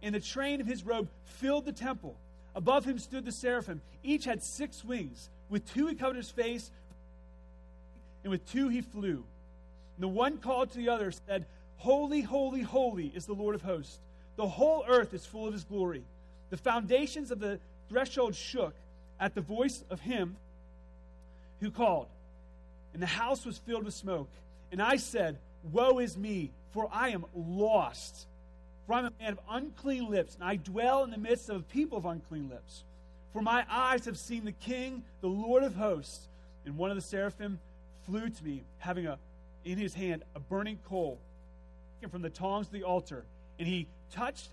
and 0.02 0.16
the 0.16 0.20
train 0.20 0.60
of 0.60 0.68
his 0.68 0.84
robe 0.84 1.08
filled 1.26 1.66
the 1.66 1.72
temple. 1.72 2.16
Above 2.56 2.86
him 2.86 2.98
stood 2.98 3.26
the 3.26 3.32
seraphim. 3.32 3.82
Each 4.04 4.26
had 4.26 4.42
six 4.42 4.84
wings. 4.84 5.30
With 5.50 5.72
two 5.72 5.88
he 5.88 5.96
covered 5.96 6.16
his 6.16 6.32
face, 6.32 6.72
and 8.24 8.32
with 8.32 8.50
two 8.52 8.70
he 8.70 8.82
flew. 8.82 9.24
And 9.96 10.04
the 10.04 10.08
one 10.08 10.38
called 10.38 10.72
to 10.72 10.78
the 10.78 10.90
other 10.90 11.12
said, 11.12 11.46
Holy, 11.78 12.22
holy, 12.22 12.64
holy 12.64 13.12
is 13.16 13.28
the 13.28 13.34
Lord 13.34 13.54
of 13.54 13.62
hosts. 13.62 14.00
The 14.36 14.48
whole 14.48 14.84
earth 14.88 15.14
is 15.14 15.26
full 15.26 15.46
of 15.46 15.54
his 15.54 15.64
glory. 15.64 16.04
The 16.50 16.58
foundations 16.58 17.30
of 17.30 17.40
the 17.40 17.60
threshold 17.90 18.36
shook 18.36 18.74
at 19.20 19.36
the 19.36 19.42
voice 19.42 19.84
of 19.90 20.00
him 20.00 20.38
who 21.60 21.72
called, 21.72 22.08
and 22.98 23.04
the 23.04 23.08
house 23.08 23.46
was 23.46 23.60
filled 23.60 23.86
with 23.86 23.94
smoke. 23.94 24.28
And 24.72 24.82
I 24.82 24.96
said, 24.96 25.38
Woe 25.72 26.00
is 26.00 26.18
me, 26.18 26.50
for 26.72 26.90
I 26.92 27.10
am 27.10 27.26
lost 27.36 28.26
for 28.88 28.94
I 28.94 29.00
am 29.00 29.06
a 29.06 29.12
man 29.22 29.34
of 29.34 29.40
unclean 29.50 30.10
lips, 30.10 30.36
and 30.36 30.44
I 30.46 30.56
dwell 30.56 31.04
in 31.04 31.12
the 31.12 31.18
midst 31.18 31.50
of 31.50 31.58
a 31.58 31.64
people 31.64 31.98
of 31.98 32.06
unclean 32.06 32.50
lips. 32.50 32.86
For 33.34 33.42
my 33.42 33.66
eyes 33.70 34.06
have 34.06 34.18
seen 34.18 34.46
the 34.46 34.54
King, 34.54 35.04
the 35.20 35.28
Lord 35.28 35.64
of 35.64 35.76
hosts. 35.76 36.30
And 36.66 36.78
one 36.78 36.90
of 36.90 36.96
the 36.96 37.02
seraphim 37.02 37.60
flew 38.06 38.30
to 38.30 38.44
me, 38.44 38.64
having 38.80 39.06
a, 39.06 39.20
in 39.66 39.78
his 39.78 39.94
hand 39.94 40.24
a 40.36 40.40
burning 40.40 40.80
coal, 40.88 41.20
from 42.10 42.22
the 42.22 42.30
tongs 42.30 42.68
of 42.68 42.74
the 42.74 42.84
altar. 42.84 43.26
And 43.60 43.68
he 43.68 43.88
touched 44.12 44.50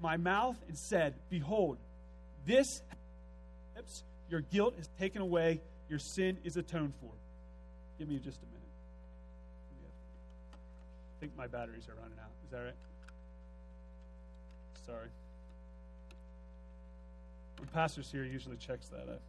my 0.00 0.16
mouth 0.16 0.56
and 0.66 0.78
said, 0.78 1.14
Behold, 1.28 1.76
this 2.46 2.82
your 4.30 4.40
guilt 4.40 4.74
is 4.80 4.88
taken 4.98 5.20
away, 5.20 5.60
your 5.90 5.98
sin 5.98 6.38
is 6.42 6.56
atoned 6.56 6.94
for. 7.00 7.10
Give 7.98 8.08
me 8.08 8.18
just 8.18 8.40
a 8.42 8.46
minute. 8.46 8.60
I 10.52 11.20
think 11.20 11.36
my 11.36 11.46
batteries 11.46 11.88
are 11.88 11.94
running 11.94 12.18
out. 12.18 12.30
Is 12.44 12.50
that 12.50 12.58
right? 12.58 12.74
Sorry. 14.84 15.08
The 17.60 17.66
pastor's 17.68 18.10
here, 18.10 18.24
usually 18.24 18.56
checks 18.56 18.88
that. 18.88 19.08
out. 19.08 19.20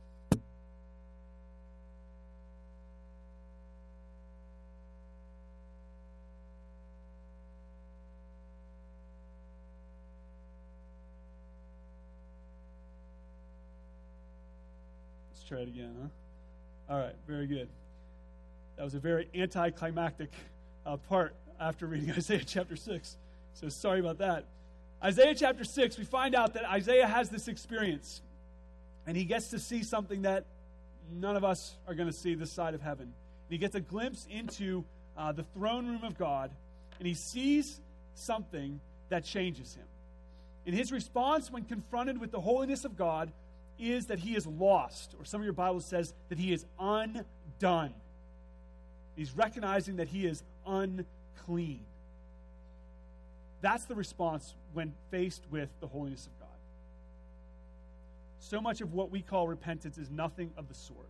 Let's 15.31 15.43
try 15.47 15.59
it 15.59 15.67
again, 15.67 15.95
huh? 16.01 16.93
All 16.93 16.99
right, 16.99 17.15
very 17.27 17.47
good. 17.47 17.69
That 18.77 18.83
was 18.83 18.93
a 18.93 18.99
very 18.99 19.29
anticlimactic 19.33 20.29
uh, 20.85 20.97
part 20.97 21.35
after 21.59 21.87
reading 21.87 22.11
Isaiah 22.17 22.43
chapter 22.45 22.75
6. 22.75 23.17
So 23.53 23.69
sorry 23.69 23.99
about 23.99 24.17
that. 24.17 24.45
Isaiah 25.03 25.35
chapter 25.35 25.63
6, 25.63 25.97
we 25.97 26.03
find 26.03 26.35
out 26.35 26.53
that 26.55 26.65
Isaiah 26.65 27.07
has 27.07 27.29
this 27.29 27.47
experience, 27.47 28.21
and 29.05 29.15
he 29.15 29.23
gets 29.23 29.49
to 29.49 29.59
see 29.59 29.83
something 29.83 30.23
that 30.23 30.45
none 31.11 31.35
of 31.35 31.43
us 31.43 31.75
are 31.87 31.93
going 31.93 32.07
to 32.07 32.13
see 32.13 32.35
this 32.35 32.51
side 32.51 32.73
of 32.73 32.81
heaven. 32.81 33.03
And 33.03 33.51
he 33.51 33.57
gets 33.57 33.75
a 33.75 33.79
glimpse 33.79 34.27
into 34.29 34.83
uh, 35.17 35.31
the 35.31 35.43
throne 35.43 35.87
room 35.87 36.03
of 36.03 36.17
God, 36.17 36.51
and 36.99 37.07
he 37.07 37.13
sees 37.13 37.79
something 38.15 38.79
that 39.09 39.23
changes 39.23 39.75
him. 39.75 39.85
In 40.65 40.73
his 40.73 40.91
response, 40.91 41.51
when 41.51 41.63
confronted 41.63 42.19
with 42.19 42.31
the 42.31 42.41
holiness 42.41 42.85
of 42.85 42.97
God, 42.97 43.31
is 43.77 44.07
that 44.07 44.19
he 44.19 44.35
is 44.35 44.47
lost, 44.47 45.15
or 45.19 45.25
some 45.25 45.41
of 45.41 45.45
your 45.45 45.53
Bible 45.53 45.81
says 45.81 46.13
that 46.29 46.39
he 46.39 46.51
is 46.51 46.65
undone. 46.79 47.93
He's 49.15 49.35
recognizing 49.35 49.97
that 49.97 50.07
he 50.07 50.25
is 50.25 50.43
unclean. 50.65 51.81
That's 53.61 53.85
the 53.85 53.95
response 53.95 54.53
when 54.73 54.93
faced 55.09 55.43
with 55.49 55.69
the 55.79 55.87
holiness 55.87 56.27
of 56.27 56.39
God. 56.39 56.49
So 58.39 58.61
much 58.61 58.81
of 58.81 58.93
what 58.93 59.09
we 59.09 59.21
call 59.21 59.47
repentance 59.47 59.97
is 59.97 60.11
nothing 60.11 60.51
of 60.57 60.67
the 60.67 60.75
sort. 60.75 61.09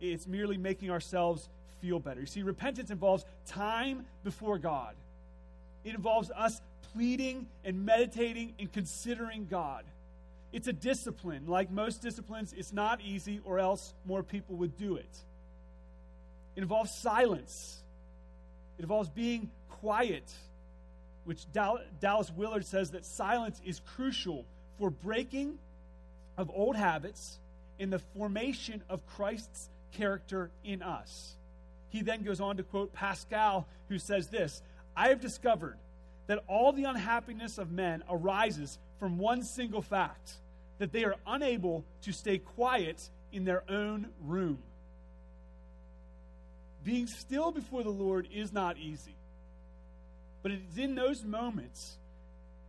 It's 0.00 0.26
merely 0.26 0.56
making 0.56 0.90
ourselves 0.90 1.48
feel 1.80 1.98
better. 1.98 2.20
You 2.20 2.26
see, 2.26 2.42
repentance 2.42 2.90
involves 2.90 3.24
time 3.46 4.06
before 4.22 4.58
God, 4.58 4.94
it 5.84 5.94
involves 5.94 6.30
us 6.30 6.60
pleading 6.92 7.46
and 7.64 7.84
meditating 7.84 8.54
and 8.58 8.72
considering 8.72 9.46
God. 9.50 9.84
It's 10.52 10.68
a 10.68 10.72
discipline. 10.72 11.46
Like 11.46 11.70
most 11.70 12.02
disciplines, 12.02 12.52
it's 12.56 12.72
not 12.72 13.00
easy, 13.02 13.40
or 13.44 13.58
else 13.58 13.94
more 14.06 14.22
people 14.22 14.56
would 14.56 14.76
do 14.76 14.96
it. 14.96 15.24
It 16.56 16.62
involves 16.62 16.90
silence, 16.90 17.82
it 18.78 18.82
involves 18.82 19.08
being 19.10 19.50
quiet, 19.68 20.32
which 21.24 21.46
Dallas 21.52 22.30
Willard 22.34 22.64
says 22.64 22.92
that 22.92 23.04
silence 23.04 23.60
is 23.64 23.80
crucial 23.94 24.46
for 24.78 24.90
breaking 24.90 25.58
of 26.36 26.50
old 26.50 26.76
habits 26.76 27.38
in 27.78 27.90
the 27.90 27.98
formation 27.98 28.82
of 28.88 29.06
Christ's 29.06 29.68
character 29.92 30.50
in 30.64 30.82
us. 30.82 31.34
He 31.90 32.02
then 32.02 32.22
goes 32.22 32.40
on 32.40 32.56
to 32.56 32.62
quote 32.62 32.92
Pascal, 32.92 33.66
who 33.88 33.98
says 33.98 34.28
this 34.28 34.62
I 34.96 35.08
have 35.08 35.20
discovered 35.20 35.78
that 36.26 36.42
all 36.48 36.72
the 36.72 36.84
unhappiness 36.84 37.58
of 37.58 37.70
men 37.70 38.02
arises 38.10 38.78
from 38.98 39.18
one 39.18 39.42
single 39.42 39.82
fact 39.82 40.32
that 40.78 40.92
they 40.92 41.04
are 41.04 41.16
unable 41.26 41.84
to 42.02 42.12
stay 42.12 42.38
quiet 42.38 43.08
in 43.32 43.44
their 43.44 43.62
own 43.70 44.08
room. 44.22 44.58
Being 46.86 47.06
still 47.06 47.50
before 47.50 47.82
the 47.82 47.90
Lord 47.90 48.28
is 48.32 48.52
not 48.52 48.78
easy. 48.78 49.16
But 50.42 50.52
it 50.52 50.60
is 50.70 50.78
in 50.78 50.94
those 50.94 51.24
moments 51.24 51.98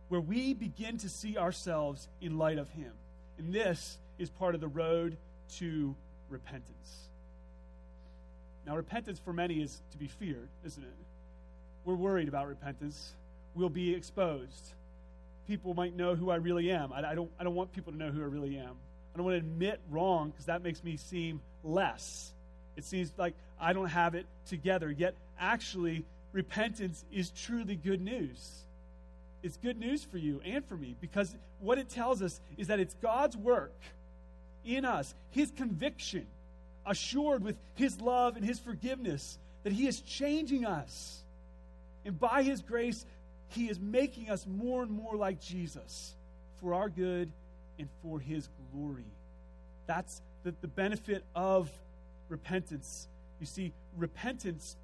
where 0.08 0.20
we 0.20 0.52
begin 0.52 0.98
to 0.98 1.08
see 1.08 1.38
ourselves 1.38 2.08
in 2.20 2.36
light 2.36 2.58
of 2.58 2.68
Him. 2.70 2.92
And 3.38 3.52
this 3.52 3.96
is 4.18 4.28
part 4.28 4.54
of 4.54 4.60
the 4.60 4.68
road 4.68 5.16
to 5.58 5.94
repentance. 6.28 7.08
Now, 8.66 8.76
repentance 8.76 9.20
for 9.20 9.32
many 9.32 9.62
is 9.62 9.80
to 9.92 9.96
be 9.96 10.08
feared, 10.08 10.48
isn't 10.66 10.82
it? 10.82 10.96
We're 11.84 11.94
worried 11.94 12.28
about 12.28 12.48
repentance. 12.48 13.14
We'll 13.54 13.70
be 13.70 13.94
exposed 13.94 14.74
people 15.48 15.72
might 15.72 15.96
know 15.96 16.14
who 16.14 16.30
I 16.30 16.36
really 16.36 16.70
am. 16.70 16.92
I, 16.92 17.10
I, 17.10 17.14
don't, 17.14 17.30
I 17.40 17.44
don't 17.44 17.54
want 17.54 17.72
people 17.72 17.92
to 17.92 17.98
know 17.98 18.10
who 18.10 18.20
I 18.20 18.26
really 18.26 18.56
am. 18.58 18.76
I 19.14 19.16
don't 19.16 19.24
want 19.24 19.34
to 19.34 19.38
admit 19.38 19.80
wrong 19.90 20.30
because 20.30 20.44
that 20.44 20.62
makes 20.62 20.84
me 20.84 20.98
seem 20.98 21.40
less. 21.64 22.32
It 22.78 22.84
seems 22.84 23.12
like 23.18 23.34
I 23.60 23.72
don't 23.72 23.88
have 23.88 24.14
it 24.14 24.24
together. 24.46 24.90
Yet, 24.90 25.14
actually, 25.38 26.04
repentance 26.32 27.04
is 27.12 27.30
truly 27.30 27.74
good 27.74 28.00
news. 28.00 28.64
It's 29.42 29.56
good 29.56 29.78
news 29.78 30.04
for 30.04 30.16
you 30.16 30.40
and 30.44 30.64
for 30.64 30.76
me 30.76 30.94
because 31.00 31.34
what 31.60 31.78
it 31.78 31.88
tells 31.88 32.22
us 32.22 32.40
is 32.56 32.68
that 32.68 32.78
it's 32.78 32.94
God's 33.02 33.36
work 33.36 33.74
in 34.64 34.84
us, 34.84 35.12
His 35.30 35.50
conviction, 35.50 36.26
assured 36.86 37.42
with 37.42 37.56
His 37.74 38.00
love 38.00 38.36
and 38.36 38.44
His 38.44 38.60
forgiveness, 38.60 39.38
that 39.64 39.72
He 39.72 39.88
is 39.88 40.00
changing 40.00 40.64
us. 40.64 41.22
And 42.04 42.18
by 42.18 42.42
His 42.42 42.62
grace, 42.62 43.04
he 43.48 43.68
is 43.68 43.80
making 43.80 44.30
us 44.30 44.46
more 44.46 44.82
and 44.82 44.90
more 44.90 45.16
like 45.16 45.40
Jesus 45.40 46.14
for 46.60 46.74
our 46.74 46.88
good 46.88 47.32
and 47.78 47.88
for 48.02 48.20
His 48.20 48.48
glory. 48.72 49.04
That's 49.86 50.20
the, 50.44 50.54
the 50.60 50.68
benefit 50.68 51.24
of 51.34 51.70
repentance. 52.28 53.08
You 53.40 53.46
see, 53.46 53.72
repentance 53.96 54.76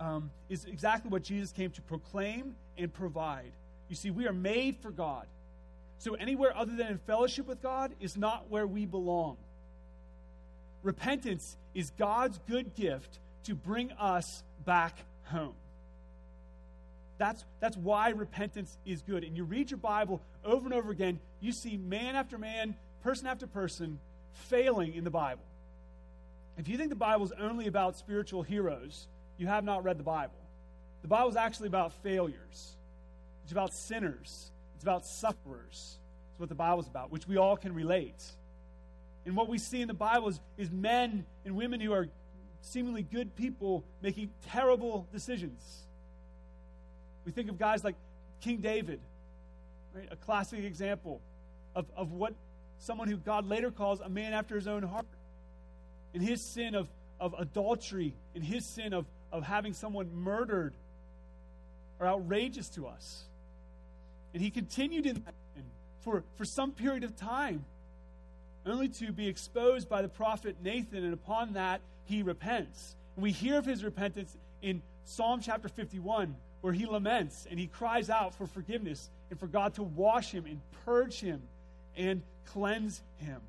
um, 0.00 0.30
is 0.48 0.64
exactly 0.64 1.10
what 1.10 1.22
Jesus 1.22 1.52
came 1.52 1.70
to 1.72 1.82
proclaim 1.82 2.56
and 2.76 2.92
provide. 2.92 3.52
You 3.88 3.96
see, 3.96 4.10
we 4.10 4.26
are 4.26 4.32
made 4.32 4.78
for 4.78 4.90
God. 4.90 5.26
So 5.98 6.14
anywhere 6.14 6.56
other 6.56 6.74
than 6.74 6.88
in 6.88 6.98
fellowship 6.98 7.46
with 7.46 7.62
God 7.62 7.92
is 8.00 8.16
not 8.16 8.50
where 8.50 8.66
we 8.66 8.86
belong. 8.86 9.36
Repentance 10.82 11.56
is 11.74 11.90
God's 11.90 12.40
good 12.48 12.74
gift 12.74 13.20
to 13.44 13.54
bring 13.54 13.92
us 13.92 14.42
back 14.64 14.98
home. 15.24 15.54
That's, 17.18 17.44
that's 17.60 17.76
why 17.76 18.08
repentance 18.10 18.76
is 18.84 19.02
good. 19.02 19.22
And 19.22 19.36
you 19.36 19.44
read 19.44 19.70
your 19.70 19.78
Bible 19.78 20.20
over 20.44 20.64
and 20.64 20.74
over 20.74 20.90
again, 20.90 21.20
you 21.40 21.52
see 21.52 21.76
man 21.76 22.16
after 22.16 22.36
man, 22.36 22.74
person 23.04 23.28
after 23.28 23.46
person 23.46 24.00
failing 24.32 24.94
in 24.94 25.04
the 25.04 25.10
Bible. 25.10 25.42
If 26.58 26.68
you 26.68 26.76
think 26.76 26.90
the 26.90 26.96
Bible 26.96 27.24
is 27.24 27.32
only 27.38 27.66
about 27.66 27.96
spiritual 27.96 28.42
heroes, 28.42 29.08
you 29.38 29.46
have 29.46 29.64
not 29.64 29.84
read 29.84 29.98
the 29.98 30.04
Bible. 30.04 30.34
The 31.02 31.08
Bible 31.08 31.30
is 31.30 31.36
actually 31.36 31.68
about 31.68 31.92
failures, 32.02 32.76
it's 33.42 33.52
about 33.52 33.72
sinners, 33.72 34.50
it's 34.74 34.84
about 34.84 35.06
sufferers. 35.06 35.98
It's 36.30 36.40
what 36.40 36.48
the 36.48 36.54
Bible 36.54 36.80
is 36.80 36.86
about, 36.86 37.12
which 37.12 37.28
we 37.28 37.36
all 37.36 37.58
can 37.58 37.74
relate. 37.74 38.24
And 39.26 39.36
what 39.36 39.50
we 39.50 39.58
see 39.58 39.82
in 39.82 39.88
the 39.88 39.92
Bible 39.92 40.28
is, 40.28 40.40
is 40.56 40.70
men 40.70 41.26
and 41.44 41.56
women 41.56 41.78
who 41.78 41.92
are 41.92 42.08
seemingly 42.62 43.02
good 43.02 43.36
people 43.36 43.84
making 44.00 44.30
terrible 44.46 45.06
decisions 45.12 45.82
we 47.24 47.32
think 47.32 47.48
of 47.48 47.58
guys 47.58 47.84
like 47.84 47.94
King 48.40 48.58
David, 48.58 49.00
right? 49.94 50.08
a 50.10 50.16
classic 50.16 50.64
example 50.64 51.20
of, 51.74 51.86
of 51.96 52.12
what 52.12 52.34
someone 52.78 53.08
who 53.08 53.16
God 53.16 53.48
later 53.48 53.70
calls 53.70 54.00
a 54.00 54.08
man 54.08 54.32
after 54.32 54.56
his 54.56 54.66
own 54.66 54.82
heart. 54.82 55.06
In 56.14 56.20
his 56.20 56.42
sin 56.42 56.74
of, 56.74 56.88
of 57.18 57.34
adultery, 57.38 58.14
in 58.34 58.42
his 58.42 58.66
sin 58.66 58.92
of, 58.92 59.06
of 59.30 59.42
having 59.42 59.72
someone 59.72 60.14
murdered, 60.14 60.74
are 62.00 62.06
outrageous 62.06 62.68
to 62.70 62.86
us. 62.86 63.24
And 64.34 64.42
he 64.42 64.50
continued 64.50 65.06
in 65.06 65.22
that 65.24 65.34
for, 66.02 66.24
for 66.36 66.44
some 66.44 66.72
period 66.72 67.04
of 67.04 67.16
time, 67.16 67.64
only 68.66 68.88
to 68.88 69.12
be 69.12 69.28
exposed 69.28 69.88
by 69.88 70.02
the 70.02 70.08
prophet 70.08 70.56
Nathan, 70.62 71.04
and 71.04 71.14
upon 71.14 71.54
that 71.54 71.80
he 72.04 72.22
repents. 72.22 72.96
And 73.16 73.22
we 73.22 73.32
hear 73.32 73.58
of 73.58 73.64
his 73.64 73.82
repentance 73.84 74.36
in 74.60 74.82
Psalm 75.04 75.40
chapter 75.40 75.68
51, 75.68 76.36
where 76.60 76.72
he 76.72 76.86
laments 76.86 77.46
and 77.50 77.58
he 77.58 77.66
cries 77.66 78.08
out 78.10 78.34
for 78.34 78.46
forgiveness 78.46 79.10
and 79.30 79.38
for 79.38 79.46
God 79.46 79.74
to 79.74 79.82
wash 79.82 80.30
him 80.30 80.46
and 80.46 80.60
purge 80.84 81.20
him 81.20 81.42
and 81.96 82.22
cleanse 82.46 83.02
him. 83.18 83.40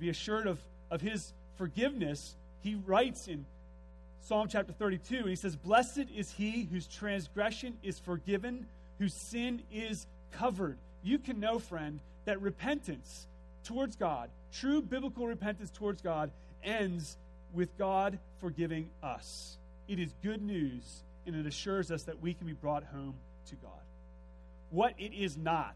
To 0.00 0.06
be 0.06 0.08
assured 0.08 0.46
of, 0.46 0.58
of 0.90 1.02
his 1.02 1.34
forgiveness, 1.58 2.34
he 2.62 2.74
writes 2.86 3.28
in 3.28 3.44
Psalm 4.22 4.48
chapter 4.48 4.72
32, 4.72 5.16
and 5.16 5.28
he 5.28 5.36
says, 5.36 5.56
Blessed 5.56 6.06
is 6.16 6.30
he 6.32 6.66
whose 6.72 6.86
transgression 6.86 7.76
is 7.82 7.98
forgiven, 7.98 8.64
whose 8.98 9.12
sin 9.12 9.60
is 9.70 10.06
covered. 10.32 10.78
You 11.02 11.18
can 11.18 11.38
know, 11.38 11.58
friend, 11.58 12.00
that 12.24 12.40
repentance 12.40 13.26
towards 13.62 13.94
God, 13.94 14.30
true 14.50 14.80
biblical 14.80 15.26
repentance 15.26 15.70
towards 15.70 16.00
God, 16.00 16.30
ends 16.64 17.18
with 17.52 17.76
God 17.76 18.18
forgiving 18.40 18.88
us 19.02 19.58
it 19.90 19.98
is 19.98 20.14
good 20.22 20.40
news, 20.40 21.02
and 21.26 21.34
it 21.34 21.46
assures 21.46 21.90
us 21.90 22.04
that 22.04 22.22
we 22.22 22.32
can 22.32 22.46
be 22.46 22.52
brought 22.52 22.84
home 22.84 23.14
to 23.48 23.56
God. 23.56 23.72
What 24.70 24.94
it 24.98 25.12
is 25.12 25.36
not, 25.36 25.74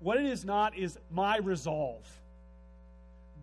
what 0.00 0.18
it 0.18 0.24
is 0.24 0.46
not 0.46 0.74
is 0.76 0.98
my 1.12 1.36
resolve. 1.36 2.08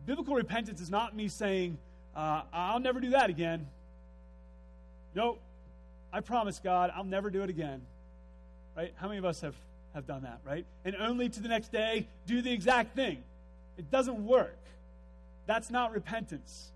Biblical 0.05 0.35
repentance 0.35 0.81
is 0.81 0.89
not 0.89 1.15
me 1.15 1.27
saying, 1.27 1.77
uh, 2.15 2.41
I'll 2.51 2.79
never 2.79 2.99
do 2.99 3.11
that 3.11 3.29
again. 3.29 3.67
Nope. 5.15 5.39
I 6.13 6.19
promise 6.21 6.59
God, 6.59 6.91
I'll 6.95 7.03
never 7.03 7.29
do 7.29 7.43
it 7.43 7.49
again. 7.49 7.81
Right? 8.75 8.93
How 8.95 9.07
many 9.07 9.17
of 9.17 9.25
us 9.25 9.41
have, 9.41 9.55
have 9.93 10.07
done 10.07 10.23
that, 10.23 10.39
right? 10.45 10.65
And 10.83 10.95
only 10.95 11.29
to 11.29 11.39
the 11.39 11.47
next 11.47 11.71
day 11.71 12.07
do 12.25 12.41
the 12.41 12.51
exact 12.51 12.95
thing. 12.95 13.23
It 13.77 13.89
doesn't 13.91 14.25
work. 14.25 14.57
That's 15.45 15.69
not 15.69 15.93
repentance. 15.93 16.71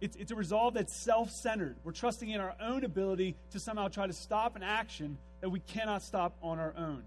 It's, 0.00 0.16
it's 0.16 0.30
a 0.30 0.36
resolve 0.36 0.74
that's 0.74 0.94
self 0.94 1.30
centered. 1.30 1.76
We're 1.82 1.92
trusting 1.92 2.28
in 2.28 2.40
our 2.40 2.54
own 2.60 2.84
ability 2.84 3.34
to 3.52 3.60
somehow 3.60 3.88
try 3.88 4.06
to 4.06 4.12
stop 4.12 4.54
an 4.56 4.62
action 4.62 5.18
that 5.40 5.50
we 5.50 5.60
cannot 5.60 6.02
stop 6.02 6.36
on 6.42 6.58
our 6.58 6.74
own. 6.76 7.02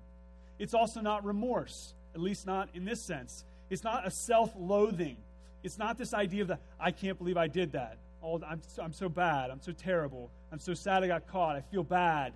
It's 0.60 0.74
also 0.74 1.02
not 1.02 1.26
remorse, 1.26 1.94
at 2.14 2.22
least 2.22 2.46
not 2.46 2.70
in 2.74 2.86
this 2.86 3.02
sense. 3.02 3.46
It's 3.72 3.86
not 3.86 4.06
a 4.06 4.12
self 4.12 4.52
loathing. 4.56 5.18
It's 5.64 5.80
not 5.80 5.98
this 5.98 6.14
idea 6.14 6.42
of 6.44 6.50
the, 6.50 6.60
I 6.80 6.92
can't 6.92 7.18
believe 7.18 7.38
I 7.38 7.48
did 7.48 7.72
that. 7.72 7.98
Oh, 8.22 8.40
I'm, 8.48 8.62
so, 8.68 8.84
I'm 8.84 8.94
so 8.94 9.10
bad. 9.10 9.50
I'm 9.50 9.62
so 9.62 9.72
terrible. 9.72 10.30
I'm 10.52 10.60
so 10.60 10.74
sad 10.74 11.04
I 11.04 11.08
got 11.08 11.28
caught. 11.28 11.56
I 11.56 11.62
feel 11.62 11.84
bad. 11.84 12.34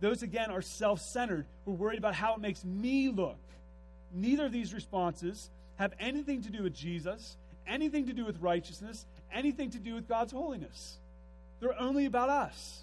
Those, 0.00 0.22
again, 0.22 0.50
are 0.50 0.60
self 0.60 1.00
centered. 1.00 1.46
We're 1.64 1.74
worried 1.74 1.98
about 1.98 2.14
how 2.14 2.34
it 2.34 2.40
makes 2.40 2.64
me 2.64 3.08
look. 3.08 3.38
Neither 4.12 4.46
of 4.46 4.52
these 4.52 4.74
responses 4.74 5.48
have 5.76 5.92
anything 6.00 6.42
to 6.42 6.50
do 6.50 6.64
with 6.64 6.74
Jesus, 6.74 7.36
anything 7.66 8.06
to 8.06 8.12
do 8.12 8.24
with 8.24 8.40
righteousness, 8.40 9.06
anything 9.32 9.70
to 9.70 9.78
do 9.78 9.94
with 9.94 10.08
God's 10.08 10.32
holiness. 10.32 10.98
They're 11.60 11.80
only 11.80 12.06
about 12.06 12.30
us. 12.30 12.82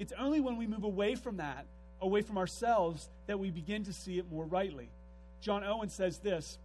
It's 0.00 0.12
only 0.18 0.40
when 0.40 0.56
we 0.56 0.66
move 0.66 0.82
away 0.82 1.14
from 1.14 1.36
that, 1.36 1.66
away 2.00 2.22
from 2.22 2.36
ourselves, 2.36 3.08
that 3.28 3.38
we 3.38 3.50
begin 3.50 3.84
to 3.84 3.92
see 3.92 4.18
it 4.18 4.28
more 4.30 4.44
rightly. 4.44 4.88
John 5.42 5.64
Owen 5.64 5.90
says 5.90 6.18
this 6.18 6.56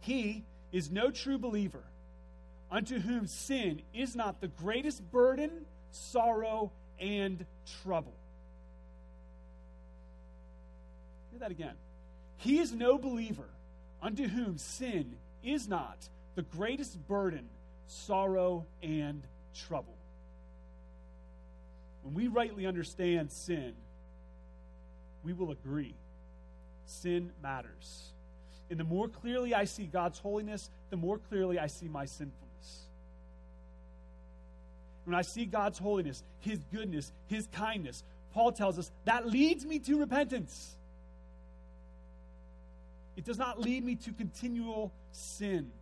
He 0.00 0.44
is 0.72 0.90
no 0.90 1.10
true 1.10 1.38
believer 1.38 1.84
unto 2.70 2.98
whom 2.98 3.26
sin 3.26 3.80
is 3.94 4.14
not 4.14 4.40
the 4.40 4.48
greatest 4.48 5.10
burden, 5.10 5.64
sorrow, 5.92 6.72
and 7.00 7.46
trouble. 7.82 8.14
Hear 11.30 11.40
that 11.40 11.52
again. 11.52 11.74
He 12.36 12.58
is 12.58 12.72
no 12.72 12.98
believer 12.98 13.48
unto 14.02 14.28
whom 14.28 14.58
sin 14.58 15.16
is 15.42 15.68
not 15.68 16.08
the 16.34 16.42
greatest 16.42 17.06
burden, 17.06 17.48
sorrow, 17.86 18.66
and 18.82 19.22
trouble. 19.54 19.96
When 22.02 22.14
we 22.14 22.26
rightly 22.28 22.66
understand 22.66 23.30
sin, 23.30 23.74
we 25.22 25.32
will 25.32 25.50
agree 25.52 25.94
sin 26.88 27.32
matters. 27.42 28.12
And 28.70 28.78
the 28.78 28.84
more 28.84 29.08
clearly 29.08 29.54
I 29.54 29.64
see 29.64 29.86
God's 29.86 30.18
holiness, 30.18 30.70
the 30.90 30.96
more 30.96 31.18
clearly 31.18 31.58
I 31.58 31.68
see 31.68 31.88
my 31.88 32.04
sinfulness. 32.04 32.86
When 35.04 35.14
I 35.14 35.22
see 35.22 35.46
God's 35.46 35.78
holiness, 35.78 36.22
His 36.40 36.58
goodness, 36.72 37.12
His 37.28 37.46
kindness, 37.52 38.02
Paul 38.32 38.52
tells 38.52 38.78
us 38.78 38.90
that 39.04 39.26
leads 39.26 39.64
me 39.64 39.78
to 39.80 39.98
repentance. 39.98 40.76
It 43.16 43.24
does 43.24 43.38
not 43.38 43.60
lead 43.60 43.84
me 43.84 43.96
to 43.96 44.12
continual 44.12 44.92
sin. 45.12 45.72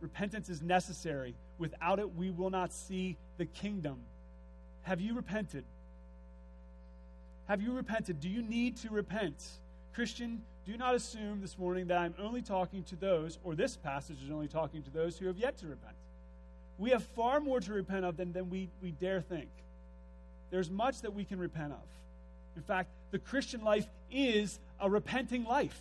Repentance 0.00 0.48
is 0.48 0.62
necessary. 0.62 1.34
Without 1.58 1.98
it, 1.98 2.14
we 2.14 2.30
will 2.30 2.48
not 2.48 2.72
see 2.72 3.18
the 3.36 3.44
kingdom. 3.44 3.98
Have 4.82 5.00
you 5.00 5.14
repented? 5.14 5.64
Have 7.50 7.60
you 7.60 7.72
repented? 7.72 8.20
Do 8.20 8.28
you 8.28 8.42
need 8.42 8.76
to 8.76 8.90
repent? 8.90 9.44
Christian, 9.92 10.40
do 10.64 10.76
not 10.76 10.94
assume 10.94 11.40
this 11.40 11.58
morning 11.58 11.88
that 11.88 11.98
I'm 11.98 12.14
only 12.16 12.42
talking 12.42 12.84
to 12.84 12.94
those, 12.94 13.40
or 13.42 13.56
this 13.56 13.76
passage 13.76 14.18
is 14.24 14.30
only 14.30 14.46
talking 14.46 14.84
to 14.84 14.90
those 14.90 15.18
who 15.18 15.26
have 15.26 15.36
yet 15.36 15.56
to 15.58 15.66
repent. 15.66 15.96
We 16.78 16.90
have 16.90 17.02
far 17.02 17.40
more 17.40 17.58
to 17.58 17.72
repent 17.72 18.04
of 18.04 18.16
than, 18.16 18.32
than 18.32 18.50
we, 18.50 18.68
we 18.80 18.92
dare 18.92 19.20
think. 19.20 19.48
There's 20.52 20.70
much 20.70 21.00
that 21.00 21.12
we 21.12 21.24
can 21.24 21.40
repent 21.40 21.72
of. 21.72 21.82
In 22.54 22.62
fact, 22.62 22.90
the 23.10 23.18
Christian 23.18 23.64
life 23.64 23.88
is 24.12 24.60
a 24.78 24.88
repenting 24.88 25.42
life. 25.42 25.80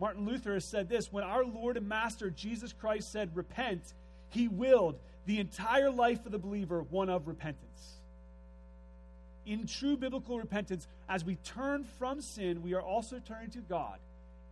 Martin 0.00 0.24
Luther 0.24 0.54
has 0.54 0.64
said 0.64 0.88
this 0.88 1.12
when 1.12 1.24
our 1.24 1.44
Lord 1.44 1.76
and 1.76 1.86
Master 1.86 2.30
Jesus 2.30 2.72
Christ 2.72 3.12
said, 3.12 3.36
Repent, 3.36 3.82
he 4.30 4.48
willed 4.48 4.98
the 5.26 5.40
entire 5.40 5.90
life 5.90 6.24
of 6.24 6.32
the 6.32 6.38
believer 6.38 6.80
one 6.88 7.10
of 7.10 7.28
repentance. 7.28 7.98
In 9.44 9.66
true 9.66 9.96
biblical 9.96 10.38
repentance, 10.38 10.86
as 11.08 11.24
we 11.24 11.36
turn 11.36 11.84
from 11.98 12.20
sin, 12.20 12.62
we 12.62 12.74
are 12.74 12.82
also 12.82 13.18
turning 13.18 13.50
to 13.50 13.58
God 13.58 13.98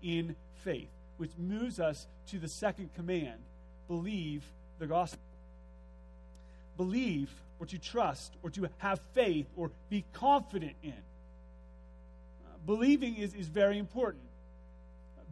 in 0.02 0.34
faith, 0.64 0.90
which 1.16 1.30
moves 1.38 1.78
us 1.78 2.06
to 2.28 2.38
the 2.38 2.48
second 2.48 2.90
command 2.94 3.38
believe 3.86 4.44
the 4.78 4.86
gospel. 4.86 5.20
Believe 6.76 7.30
or 7.58 7.66
to 7.66 7.78
trust 7.78 8.34
or 8.42 8.50
to 8.50 8.68
have 8.78 9.00
faith 9.14 9.46
or 9.56 9.70
be 9.90 10.04
confident 10.12 10.74
in. 10.82 10.92
Uh, 10.92 12.56
believing 12.66 13.16
is, 13.16 13.34
is 13.34 13.48
very 13.48 13.78
important. 13.78 14.22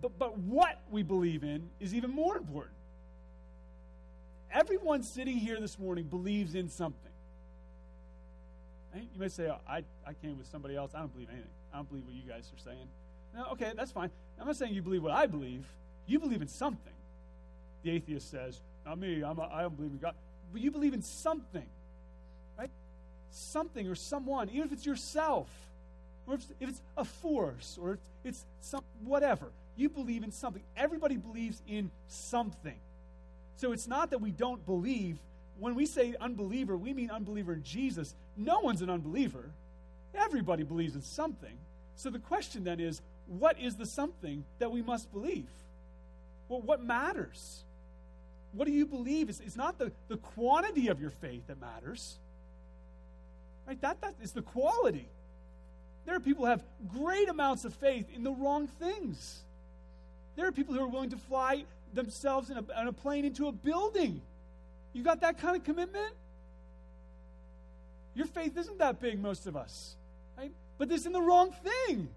But, 0.01 0.19
but 0.19 0.39
what 0.39 0.81
we 0.91 1.03
believe 1.03 1.43
in 1.43 1.71
is 1.81 1.95
even 1.95 2.11
more 2.11 2.37
important. 2.37 2.75
Everyone 4.53 5.03
sitting 5.03 5.37
here 5.37 5.61
this 5.61 5.79
morning 5.79 6.05
believes 6.05 6.55
in 6.55 6.69
something. 6.69 7.08
You 9.01 9.21
may 9.21 9.29
say, 9.29 9.49
oh, 9.49 9.59
I, 9.69 9.83
I 10.07 10.13
came 10.13 10.39
with 10.39 10.47
somebody 10.47 10.77
else. 10.77 10.93
I 10.95 11.01
don't 11.01 11.13
believe 11.13 11.29
anything. 11.31 11.51
I 11.73 11.77
don't 11.77 11.89
believe 11.89 12.05
what 12.05 12.15
you 12.15 12.23
guys 12.23 12.51
are 12.55 12.63
saying. 12.63 12.89
No, 13.35 13.47
okay, 13.53 13.73
that's 13.77 13.93
fine. 13.93 14.11
I'm 14.41 14.47
not 14.47 14.57
saying 14.57 14.75
you 14.75 14.83
believe 14.83 15.03
what 15.03 15.13
I 15.13 15.27
believe. 15.27 15.65
You 16.07 16.19
believe 16.19 16.43
in 16.43 16.49
something. 16.49 16.93
The 17.83 17.91
atheist 17.91 18.31
says, 18.31 18.61
not 18.85 18.99
me. 18.99 19.23
I'm 19.23 19.39
a, 19.39 19.43
I 19.53 19.63
don't 19.63 19.77
believe 19.77 19.93
in 19.93 19.99
God. 19.99 20.15
But 20.53 20.63
you 20.63 20.71
believe 20.71 20.95
in 20.95 21.03
something. 21.03 21.67
Right? 22.59 22.71
Something 23.31 23.87
or 23.89 23.95
someone, 23.95 24.49
even 24.51 24.65
if 24.65 24.73
it's 24.73 24.87
yourself, 24.87 25.49
or 26.27 26.35
if 26.35 26.41
it's, 26.41 26.53
if 26.61 26.69
it's 26.71 26.81
a 26.97 27.05
force, 27.05 27.79
or 27.81 27.93
it's, 27.93 28.11
it's 28.25 28.45
some, 28.61 28.83
whatever. 29.05 29.47
You 29.77 29.89
believe 29.89 30.25
in 30.25 30.33
something. 30.33 30.63
Everybody 30.77 31.17
believes 31.17 31.63
in 31.69 31.91
something. 32.09 32.79
So 33.57 33.73
it's 33.73 33.87
not 33.87 34.11
that 34.11 34.21
we 34.21 34.31
don't 34.31 34.65
believe. 34.65 35.19
When 35.59 35.75
we 35.75 35.87
say 35.87 36.15
unbeliever, 36.21 36.77
we 36.77 36.93
mean 36.93 37.11
unbeliever 37.11 37.53
in 37.53 37.63
Jesus. 37.63 38.15
No 38.39 38.61
one's 38.61 38.81
an 38.81 38.89
unbeliever. 38.89 39.51
Everybody 40.15 40.63
believes 40.63 40.95
in 40.95 41.03
something. 41.03 41.59
So 41.97 42.09
the 42.09 42.21
question 42.21 42.65
then 42.65 42.79
is 42.79 43.03
what 43.27 43.59
is 43.59 43.77
the 43.77 43.85
something 43.85 44.45
that 44.61 44.71
we 44.71 44.81
must 44.81 45.13
believe? 45.13 45.49
Well, 46.49 46.63
what 46.63 46.83
matters? 46.83 47.65
What 48.53 48.67
do 48.67 48.73
you 48.73 48.87
believe? 48.87 49.29
It's, 49.29 49.41
it's 49.41 49.57
not 49.57 49.79
the, 49.79 49.93
the 50.07 50.17
quantity 50.17 50.89
of 50.89 51.01
your 51.01 51.11
faith 51.11 51.47
that 51.49 51.61
matters. 51.61 52.17
Right? 53.67 53.81
That, 53.83 54.01
that 54.01 54.15
is 54.23 54.33
the 54.33 54.43
quality. 54.43 55.09
There 56.07 56.17
are 56.17 56.21
people 56.21 56.45
who 56.45 56.51
have 56.51 56.63
great 56.97 57.29
amounts 57.29 57.67
of 57.67 57.75
faith 57.75 58.07
in 58.15 58.23
the 58.23 58.31
wrong 58.31 58.67
things. 58.67 59.41
There 60.37 60.47
are 60.47 60.53
people 60.53 60.75
who 60.75 60.81
are 60.81 60.89
willing 60.89 61.11
to 61.11 61.19
fly 61.19 61.65
themselves 61.93 62.49
in 62.49 62.57
a, 62.57 62.81
in 62.81 62.89
a 62.89 62.93
plane 62.93 63.25
into 63.25 63.49
a 63.49 63.53
building. 63.53 64.23
You 64.95 65.03
got 65.03 65.21
that 65.21 65.39
kind 65.39 65.57
of 65.57 65.65
commitment? 65.65 66.15
Your 68.19 68.27
faith 68.27 68.59
isn't 68.59 68.79
that 68.79 69.01
big, 69.01 69.23
most 69.23 69.47
of 69.47 69.57
us. 69.57 69.95
Right? 70.37 70.51
But 70.77 70.91
it's 70.91 71.07
in 71.07 71.13
the 71.13 71.23
wrong 71.23 71.53
thing. 71.87 72.09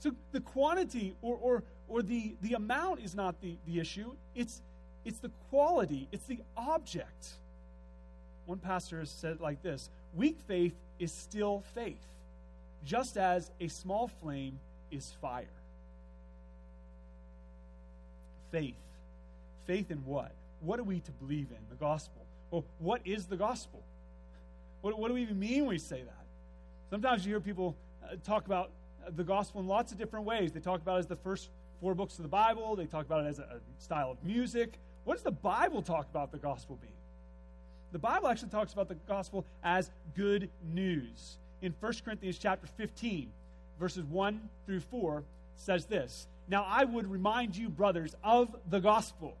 So 0.00 0.10
the 0.32 0.40
quantity 0.40 1.14
or, 1.22 1.38
or, 1.40 1.62
or 1.88 2.02
the, 2.02 2.34
the 2.42 2.54
amount 2.54 2.98
is 2.98 3.14
not 3.14 3.40
the, 3.40 3.54
the 3.68 3.78
issue. 3.78 4.10
It's, 4.34 4.60
it's 5.04 5.20
the 5.20 5.30
quality, 5.48 6.08
it's 6.10 6.26
the 6.26 6.40
object. 6.56 7.28
One 8.46 8.58
pastor 8.58 9.04
said 9.06 9.36
it 9.36 9.40
like 9.40 9.62
this 9.62 9.88
Weak 10.12 10.38
faith 10.48 10.74
is 10.98 11.12
still 11.12 11.62
faith, 11.74 12.04
just 12.84 13.16
as 13.16 13.52
a 13.60 13.68
small 13.68 14.08
flame 14.20 14.58
is 14.90 15.14
fire 15.20 15.46
faith. 18.50 18.74
Faith 19.66 19.90
in 19.92 19.98
what? 19.98 20.32
What 20.60 20.80
are 20.80 20.84
we 20.84 20.98
to 20.98 21.12
believe 21.12 21.48
in? 21.50 21.58
The 21.70 21.76
gospel. 21.76 22.24
Well, 22.50 22.64
what 22.78 23.00
is 23.04 23.26
the 23.26 23.36
gospel? 23.36 23.82
What, 24.84 24.98
what 24.98 25.08
do 25.08 25.14
we 25.14 25.22
even 25.22 25.38
mean 25.38 25.60
when 25.60 25.70
we 25.70 25.78
say 25.78 26.02
that? 26.02 26.26
Sometimes 26.90 27.24
you 27.24 27.32
hear 27.32 27.40
people 27.40 27.74
uh, 28.04 28.16
talk 28.22 28.44
about 28.44 28.68
uh, 29.02 29.12
the 29.16 29.24
gospel 29.24 29.62
in 29.62 29.66
lots 29.66 29.92
of 29.92 29.98
different 29.98 30.26
ways. 30.26 30.52
They 30.52 30.60
talk 30.60 30.82
about 30.82 30.96
it 30.96 30.98
as 30.98 31.06
the 31.06 31.16
first 31.16 31.48
four 31.80 31.94
books 31.94 32.18
of 32.18 32.22
the 32.22 32.28
Bible, 32.28 32.76
they 32.76 32.84
talk 32.84 33.06
about 33.06 33.24
it 33.24 33.28
as 33.28 33.38
a, 33.38 33.44
a 33.44 33.82
style 33.82 34.10
of 34.10 34.22
music. 34.22 34.78
What 35.04 35.14
does 35.14 35.22
the 35.22 35.30
Bible 35.30 35.80
talk 35.80 36.10
about 36.10 36.32
the 36.32 36.38
gospel 36.38 36.76
being? 36.82 36.92
The 37.92 37.98
Bible 37.98 38.28
actually 38.28 38.50
talks 38.50 38.74
about 38.74 38.88
the 38.88 38.96
gospel 39.08 39.46
as 39.62 39.90
good 40.14 40.50
news. 40.74 41.38
In 41.62 41.74
1 41.80 41.92
Corinthians 42.04 42.36
chapter 42.36 42.66
15, 42.66 43.30
verses 43.80 44.04
1 44.04 44.50
through 44.66 44.80
4, 44.80 45.24
says 45.56 45.86
this 45.86 46.26
now 46.46 46.66
I 46.68 46.84
would 46.84 47.10
remind 47.10 47.56
you, 47.56 47.70
brothers, 47.70 48.14
of 48.22 48.54
the 48.68 48.80
gospel 48.80 49.34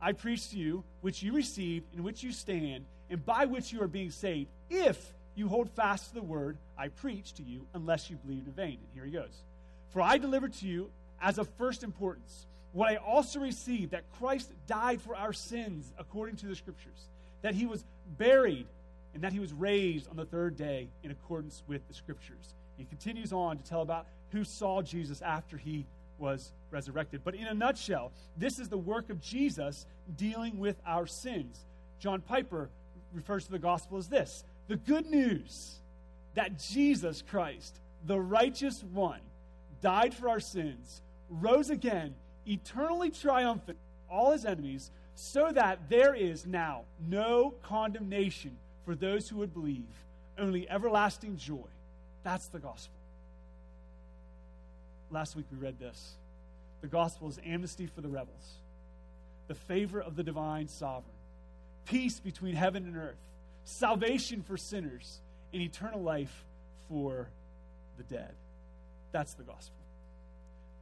I 0.00 0.12
preach 0.12 0.48
to 0.50 0.56
you, 0.56 0.82
which 1.02 1.22
you 1.22 1.34
received, 1.34 1.94
in 1.94 2.02
which 2.02 2.22
you 2.22 2.32
stand, 2.32 2.86
and 3.12 3.24
by 3.24 3.44
which 3.44 3.72
you 3.72 3.82
are 3.82 3.88
being 3.88 4.10
saved, 4.10 4.48
if 4.70 4.98
you 5.34 5.46
hold 5.46 5.70
fast 5.70 6.08
to 6.08 6.14
the 6.14 6.22
word 6.22 6.56
I 6.76 6.88
preach 6.88 7.34
to 7.34 7.42
you, 7.42 7.66
unless 7.74 8.10
you 8.10 8.16
believe 8.16 8.46
in 8.46 8.52
vain. 8.52 8.78
And 8.82 8.88
here 8.94 9.04
he 9.04 9.12
goes. 9.12 9.42
For 9.90 10.00
I 10.02 10.18
delivered 10.18 10.54
to 10.54 10.66
you 10.66 10.90
as 11.20 11.38
of 11.38 11.48
first 11.58 11.84
importance 11.84 12.46
what 12.72 12.90
I 12.90 12.96
also 12.96 13.38
received 13.38 13.90
that 13.90 14.10
Christ 14.18 14.50
died 14.66 15.02
for 15.02 15.14
our 15.14 15.34
sins 15.34 15.92
according 15.98 16.36
to 16.36 16.46
the 16.46 16.56
Scriptures, 16.56 17.08
that 17.42 17.54
he 17.54 17.66
was 17.66 17.84
buried, 18.16 18.66
and 19.14 19.22
that 19.24 19.32
he 19.32 19.40
was 19.40 19.52
raised 19.52 20.08
on 20.08 20.16
the 20.16 20.24
third 20.24 20.56
day 20.56 20.88
in 21.02 21.10
accordance 21.10 21.62
with 21.66 21.86
the 21.88 21.94
Scriptures. 21.94 22.54
He 22.78 22.84
continues 22.84 23.30
on 23.32 23.58
to 23.58 23.62
tell 23.62 23.82
about 23.82 24.06
who 24.30 24.42
saw 24.42 24.80
Jesus 24.80 25.20
after 25.20 25.58
he 25.58 25.84
was 26.18 26.50
resurrected. 26.70 27.20
But 27.24 27.34
in 27.34 27.46
a 27.46 27.52
nutshell, 27.52 28.10
this 28.38 28.58
is 28.58 28.70
the 28.70 28.78
work 28.78 29.10
of 29.10 29.20
Jesus 29.20 29.84
dealing 30.16 30.58
with 30.58 30.80
our 30.86 31.06
sins. 31.06 31.66
John 31.98 32.22
Piper 32.22 32.70
refers 33.14 33.46
to 33.46 33.52
the 33.52 33.58
gospel 33.58 33.98
as 33.98 34.08
this 34.08 34.44
the 34.68 34.76
good 34.76 35.06
news 35.06 35.76
that 36.34 36.58
Jesus 36.58 37.22
Christ, 37.28 37.78
the 38.06 38.18
righteous 38.18 38.82
one, 38.92 39.20
died 39.80 40.14
for 40.14 40.28
our 40.28 40.40
sins, 40.40 41.02
rose 41.28 41.70
again, 41.70 42.14
eternally 42.46 43.10
triumphant 43.10 43.78
all 44.08 44.32
his 44.32 44.44
enemies, 44.44 44.90
so 45.14 45.50
that 45.52 45.88
there 45.88 46.14
is 46.14 46.46
now 46.46 46.82
no 47.08 47.54
condemnation 47.62 48.56
for 48.84 48.94
those 48.94 49.28
who 49.28 49.36
would 49.38 49.52
believe, 49.52 49.84
only 50.38 50.68
everlasting 50.70 51.36
joy. 51.36 51.68
That's 52.22 52.46
the 52.46 52.58
gospel. 52.58 52.94
Last 55.10 55.36
week 55.36 55.46
we 55.52 55.58
read 55.58 55.78
this. 55.78 56.14
The 56.80 56.88
gospel 56.88 57.28
is 57.28 57.38
amnesty 57.44 57.86
for 57.86 58.00
the 58.00 58.08
rebels, 58.08 58.56
the 59.48 59.54
favor 59.54 60.00
of 60.00 60.16
the 60.16 60.22
divine 60.22 60.68
sovereign, 60.68 61.14
peace 61.84 62.20
between 62.20 62.54
heaven 62.54 62.84
and 62.86 62.96
earth, 62.96 63.18
salvation 63.64 64.42
for 64.42 64.56
sinners, 64.56 65.20
and 65.52 65.62
eternal 65.62 66.02
life 66.02 66.44
for 66.88 67.28
the 67.96 68.02
dead. 68.04 68.32
That's 69.12 69.34
the 69.34 69.42
gospel. 69.42 69.76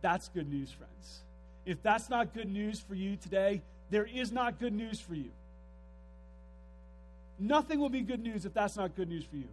That's 0.03 0.29
good 0.29 0.49
news, 0.49 0.71
friends. 0.71 1.21
If 1.67 1.83
that's 1.83 2.09
not 2.09 2.33
good 2.33 2.51
news 2.51 2.81
for 2.81 2.95
you 2.95 3.17
today, 3.17 3.63
there 3.91 4.07
is 4.07 4.33
not 4.33 4.59
good 4.59 4.73
news 4.73 5.01
for 5.01 5.15
you. 5.15 5.31
Nothing 7.39 7.81
will 7.81 7.91
be 7.91 8.03
good 8.03 8.21
news 8.21 8.47
if 8.47 8.55
that's 8.55 8.77
not 8.77 8.95
good 8.97 9.09
news 9.09 9.25
for 9.25 9.37
you. 9.37 9.49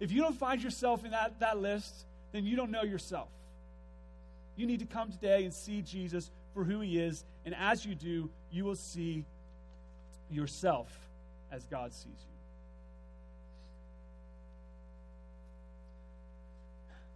If 0.00 0.12
you 0.12 0.20
don't 0.20 0.36
find 0.36 0.62
yourself 0.62 1.04
in 1.04 1.12
that, 1.12 1.40
that 1.40 1.58
list, 1.58 2.06
then 2.32 2.44
you 2.44 2.56
don't 2.56 2.70
know 2.70 2.82
yourself. 2.82 3.28
You 4.56 4.66
need 4.66 4.80
to 4.80 4.86
come 4.86 5.10
today 5.10 5.44
and 5.44 5.54
see 5.54 5.82
Jesus 5.82 6.30
for 6.52 6.64
who 6.64 6.80
he 6.80 6.98
is. 6.98 7.24
And 7.44 7.54
as 7.54 7.84
you 7.84 7.94
do, 7.94 8.28
you 8.50 8.64
will 8.64 8.76
see 8.76 9.24
yourself 10.30 10.88
as 11.50 11.64
God 11.66 11.92
sees 11.92 12.06
you. 12.06 12.34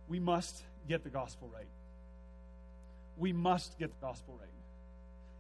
We 0.09 0.21
must 0.21 0.63
get 0.89 1.05
the 1.05 1.11
gospel 1.11 1.51
right. 1.53 1.69
We 3.17 3.33
must 3.33 3.79
get 3.79 3.91
the 3.91 4.07
gospel 4.07 4.37
right. 4.39 4.49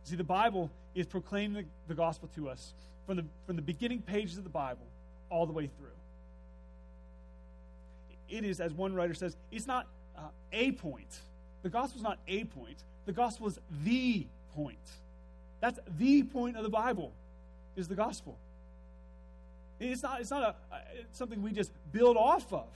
See, 0.04 0.16
the 0.16 0.24
Bible 0.24 0.70
is 0.94 1.06
proclaiming 1.06 1.62
the, 1.62 1.68
the 1.88 1.94
gospel 1.94 2.28
to 2.34 2.48
us 2.48 2.74
from 3.06 3.16
the, 3.16 3.24
from 3.46 3.56
the 3.56 3.62
beginning 3.62 4.00
pages 4.00 4.38
of 4.38 4.44
the 4.44 4.50
Bible 4.50 4.86
all 5.30 5.46
the 5.46 5.52
way 5.52 5.66
through. 5.66 5.88
It 8.28 8.44
is, 8.44 8.60
as 8.60 8.72
one 8.72 8.94
writer 8.94 9.14
says, 9.14 9.36
it's 9.50 9.66
not 9.66 9.86
uh, 10.16 10.22
a 10.52 10.72
point. 10.72 11.20
The 11.62 11.68
gospel 11.68 11.98
is 11.98 12.02
not 12.02 12.18
a 12.26 12.44
point. 12.44 12.82
The 13.04 13.12
gospel 13.12 13.48
is 13.48 13.58
the 13.84 14.26
point. 14.54 14.78
That's 15.60 15.78
the 15.98 16.22
point 16.24 16.56
of 16.56 16.62
the 16.62 16.70
Bible, 16.70 17.12
is 17.76 17.88
the 17.88 17.94
gospel. 17.94 18.38
It's 19.80 20.02
not, 20.02 20.20
it's 20.20 20.30
not 20.30 20.42
a, 20.42 20.74
a 20.74 20.78
something 21.12 21.42
we 21.42 21.52
just 21.52 21.72
build 21.92 22.16
off 22.16 22.52
of. 22.52 22.68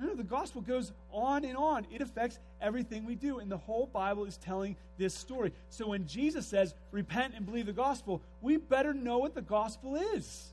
No, 0.00 0.14
the 0.14 0.22
gospel 0.22 0.60
goes 0.60 0.92
on 1.10 1.44
and 1.44 1.56
on. 1.56 1.86
It 1.92 2.00
affects 2.00 2.38
everything 2.60 3.04
we 3.04 3.16
do. 3.16 3.40
And 3.40 3.50
the 3.50 3.56
whole 3.56 3.86
Bible 3.86 4.26
is 4.26 4.36
telling 4.36 4.76
this 4.96 5.12
story. 5.12 5.52
So 5.70 5.88
when 5.88 6.06
Jesus 6.06 6.46
says, 6.46 6.72
repent 6.92 7.34
and 7.36 7.44
believe 7.44 7.66
the 7.66 7.72
gospel, 7.72 8.22
we 8.40 8.58
better 8.58 8.94
know 8.94 9.18
what 9.18 9.34
the 9.34 9.42
gospel 9.42 9.96
is. 9.96 10.52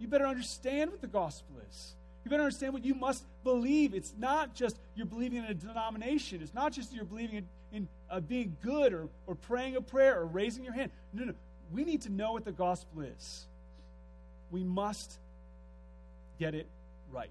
You 0.00 0.08
better 0.08 0.26
understand 0.26 0.90
what 0.90 1.00
the 1.00 1.06
gospel 1.06 1.56
is. 1.70 1.94
You 2.26 2.30
better 2.30 2.42
understand 2.42 2.72
what 2.72 2.84
you 2.84 2.96
must 2.96 3.24
believe. 3.44 3.94
It's 3.94 4.12
not 4.18 4.52
just 4.52 4.76
you're 4.96 5.06
believing 5.06 5.38
in 5.38 5.44
a 5.44 5.54
denomination, 5.54 6.42
it's 6.42 6.52
not 6.52 6.72
just 6.72 6.92
you're 6.92 7.04
believing 7.04 7.36
in, 7.36 7.46
in 7.72 7.88
uh, 8.10 8.18
being 8.18 8.56
good 8.64 8.92
or, 8.92 9.08
or 9.28 9.36
praying 9.36 9.76
a 9.76 9.80
prayer 9.80 10.18
or 10.18 10.26
raising 10.26 10.64
your 10.64 10.72
hand. 10.72 10.90
No, 11.12 11.22
no. 11.22 11.34
We 11.70 11.84
need 11.84 12.02
to 12.02 12.10
know 12.10 12.32
what 12.32 12.44
the 12.44 12.50
gospel 12.50 13.02
is. 13.02 13.46
We 14.50 14.64
must 14.64 15.20
get 16.40 16.56
it 16.56 16.66
right. 17.12 17.30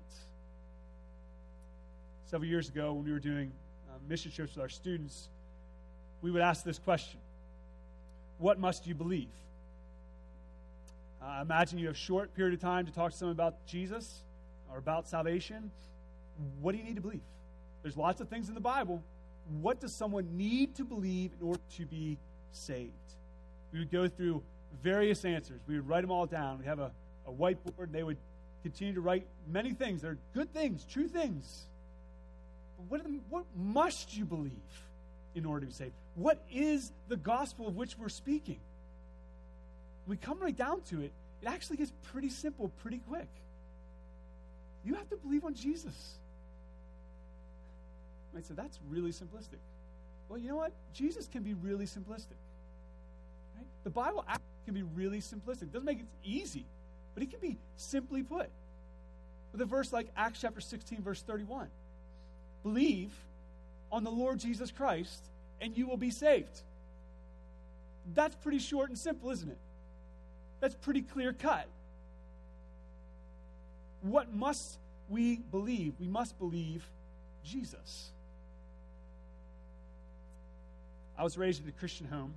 Several 2.27 2.49
years 2.49 2.69
ago, 2.69 2.93
when 2.93 3.03
we 3.03 3.11
were 3.11 3.19
doing 3.19 3.51
uh, 3.89 3.97
mission 4.07 4.31
trips 4.31 4.55
with 4.55 4.61
our 4.61 4.69
students, 4.69 5.27
we 6.21 6.31
would 6.31 6.41
ask 6.41 6.63
this 6.63 6.79
question 6.79 7.19
What 8.37 8.59
must 8.59 8.87
you 8.87 8.95
believe? 8.95 9.27
Uh, 11.21 11.39
imagine 11.41 11.79
you 11.79 11.87
have 11.87 11.95
a 11.95 11.99
short 11.99 12.33
period 12.33 12.53
of 12.53 12.61
time 12.61 12.85
to 12.85 12.93
talk 12.93 13.11
to 13.11 13.17
someone 13.17 13.35
about 13.35 13.65
Jesus 13.67 14.21
or 14.75 14.79
about 14.79 15.07
salvation. 15.07 15.71
What 16.59 16.73
do 16.73 16.77
you 16.77 16.83
need 16.83 16.97
to 16.97 17.01
believe? 17.01 17.21
There's 17.81 17.95
lots 17.95 18.19
of 18.19 18.27
things 18.27 18.49
in 18.49 18.55
the 18.55 18.61
Bible. 18.61 19.01
What 19.61 19.79
does 19.79 19.95
someone 19.95 20.35
need 20.35 20.75
to 20.75 20.83
believe 20.83 21.31
in 21.39 21.47
order 21.47 21.61
to 21.77 21.85
be 21.85 22.17
saved? 22.51 22.91
We 23.71 23.79
would 23.79 23.91
go 23.91 24.07
through 24.07 24.43
various 24.83 25.23
answers. 25.23 25.61
We 25.65 25.75
would 25.75 25.87
write 25.87 26.01
them 26.01 26.11
all 26.11 26.25
down. 26.25 26.59
We 26.59 26.65
have 26.65 26.79
a, 26.79 26.91
a 27.25 27.31
whiteboard, 27.31 27.85
and 27.85 27.93
they 27.93 28.03
would 28.03 28.17
continue 28.63 28.93
to 28.95 29.01
write 29.01 29.25
many 29.47 29.71
things. 29.71 30.01
They're 30.01 30.17
good 30.33 30.51
things, 30.53 30.83
true 30.83 31.07
things. 31.07 31.67
But 32.77 32.85
what, 32.89 33.03
the, 33.03 33.19
what 33.29 33.45
must 33.55 34.17
you 34.17 34.25
believe 34.25 34.51
in 35.35 35.45
order 35.45 35.61
to 35.61 35.67
be 35.67 35.73
saved? 35.73 35.93
What 36.15 36.43
is 36.51 36.91
the 37.07 37.17
gospel 37.17 37.67
of 37.67 37.77
which 37.77 37.97
we're 37.97 38.09
speaking? 38.09 38.59
When 40.05 40.17
we 40.17 40.25
come 40.25 40.39
right 40.39 40.55
down 40.55 40.81
to 40.89 41.01
it, 41.01 41.13
it 41.41 41.47
actually 41.47 41.77
gets 41.77 41.93
pretty 42.11 42.29
simple 42.29 42.71
pretty 42.81 42.99
quick. 43.07 43.27
You 44.85 44.93
have 44.95 45.09
to 45.09 45.17
believe 45.17 45.43
on 45.43 45.55
Jesus. 45.55 46.15
Might 48.33 48.45
say, 48.45 48.53
that's 48.53 48.79
really 48.89 49.11
simplistic. 49.11 49.59
Well, 50.29 50.37
you 50.37 50.49
know 50.49 50.57
what? 50.57 50.73
Jesus 50.93 51.27
can 51.27 51.43
be 51.43 51.53
really 51.53 51.85
simplistic. 51.85 52.37
Right? 53.55 53.65
The 53.83 53.89
Bible 53.89 54.25
can 54.65 54.73
be 54.73 54.83
really 54.83 55.19
simplistic. 55.19 55.63
It 55.63 55.73
doesn't 55.73 55.85
make 55.85 55.99
it 55.99 56.07
easy, 56.23 56.65
but 57.13 57.23
it 57.23 57.31
can 57.31 57.39
be 57.39 57.57
simply 57.77 58.23
put. 58.23 58.49
With 59.51 59.61
a 59.61 59.65
verse 59.65 59.93
like 59.93 60.07
Acts 60.17 60.41
chapter 60.41 60.59
16, 60.59 61.01
verse 61.01 61.21
31 61.21 61.69
Believe 62.63 63.13
on 63.91 64.03
the 64.03 64.11
Lord 64.11 64.39
Jesus 64.39 64.71
Christ, 64.71 65.23
and 65.61 65.77
you 65.77 65.87
will 65.87 65.97
be 65.97 66.11
saved. 66.11 66.61
That's 68.13 68.35
pretty 68.35 68.59
short 68.59 68.89
and 68.89 68.97
simple, 68.97 69.31
isn't 69.31 69.49
it? 69.49 69.57
That's 70.59 70.75
pretty 70.75 71.01
clear 71.01 71.31
cut. 71.31 71.67
What 74.05 74.31
must 74.31 74.77
we 75.09 75.37
believe? 75.37 75.95
We 75.99 76.07
must 76.07 76.37
believe 76.37 76.87
Jesus. 77.43 78.11
I 81.17 81.23
was 81.23 81.39
raised 81.39 81.63
in 81.63 81.69
a 81.69 81.71
Christian 81.71 82.05
home, 82.05 82.35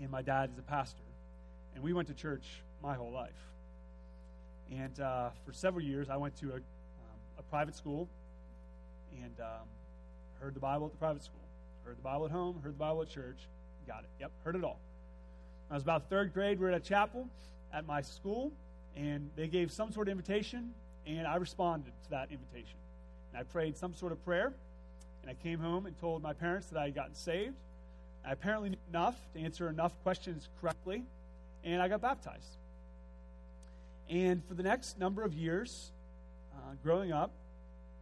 and 0.00 0.10
my 0.10 0.22
dad 0.22 0.50
is 0.52 0.58
a 0.58 0.62
pastor, 0.62 1.04
and 1.74 1.84
we 1.84 1.92
went 1.92 2.08
to 2.08 2.14
church 2.14 2.42
my 2.82 2.94
whole 2.94 3.12
life. 3.12 3.30
And 4.72 4.98
uh, 4.98 5.30
for 5.44 5.52
several 5.52 5.84
years, 5.84 6.10
I 6.10 6.16
went 6.16 6.36
to 6.40 6.50
a, 6.50 6.56
um, 6.56 6.62
a 7.38 7.42
private 7.42 7.76
school 7.76 8.08
and 9.22 9.38
um, 9.40 9.68
heard 10.40 10.54
the 10.54 10.60
Bible 10.60 10.86
at 10.86 10.92
the 10.92 10.98
private 10.98 11.22
school, 11.22 11.46
heard 11.84 11.96
the 11.96 12.02
Bible 12.02 12.24
at 12.24 12.32
home, 12.32 12.58
heard 12.60 12.74
the 12.74 12.78
Bible 12.78 13.02
at 13.02 13.08
church. 13.08 13.38
Got 13.86 14.00
it. 14.00 14.10
Yep, 14.18 14.32
heard 14.42 14.56
it 14.56 14.64
all. 14.64 14.80
When 15.68 15.74
I 15.74 15.76
was 15.76 15.84
about 15.84 16.10
third 16.10 16.34
grade. 16.34 16.58
We 16.58 16.64
were 16.64 16.72
at 16.72 16.76
a 16.76 16.84
chapel 16.84 17.28
at 17.72 17.86
my 17.86 18.02
school, 18.02 18.50
and 18.96 19.30
they 19.36 19.46
gave 19.46 19.70
some 19.70 19.92
sort 19.92 20.08
of 20.08 20.12
invitation, 20.12 20.72
and 21.06 21.26
I 21.26 21.36
responded 21.36 21.92
to 22.04 22.10
that 22.10 22.30
invitation. 22.30 22.78
And 23.32 23.40
I 23.40 23.44
prayed 23.44 23.76
some 23.76 23.94
sort 23.94 24.12
of 24.12 24.24
prayer, 24.24 24.52
and 25.22 25.30
I 25.30 25.34
came 25.34 25.58
home 25.58 25.86
and 25.86 25.98
told 26.00 26.22
my 26.22 26.32
parents 26.32 26.68
that 26.68 26.80
I 26.80 26.84
had 26.84 26.94
gotten 26.94 27.14
saved. 27.14 27.56
I 28.24 28.32
apparently 28.32 28.70
knew 28.70 28.78
enough 28.88 29.16
to 29.34 29.40
answer 29.40 29.68
enough 29.68 29.92
questions 30.02 30.48
correctly, 30.60 31.04
and 31.62 31.82
I 31.82 31.88
got 31.88 32.00
baptized. 32.00 32.56
And 34.08 34.42
for 34.46 34.54
the 34.54 34.62
next 34.62 34.98
number 34.98 35.22
of 35.22 35.34
years, 35.34 35.90
uh, 36.54 36.74
growing 36.82 37.12
up, 37.12 37.32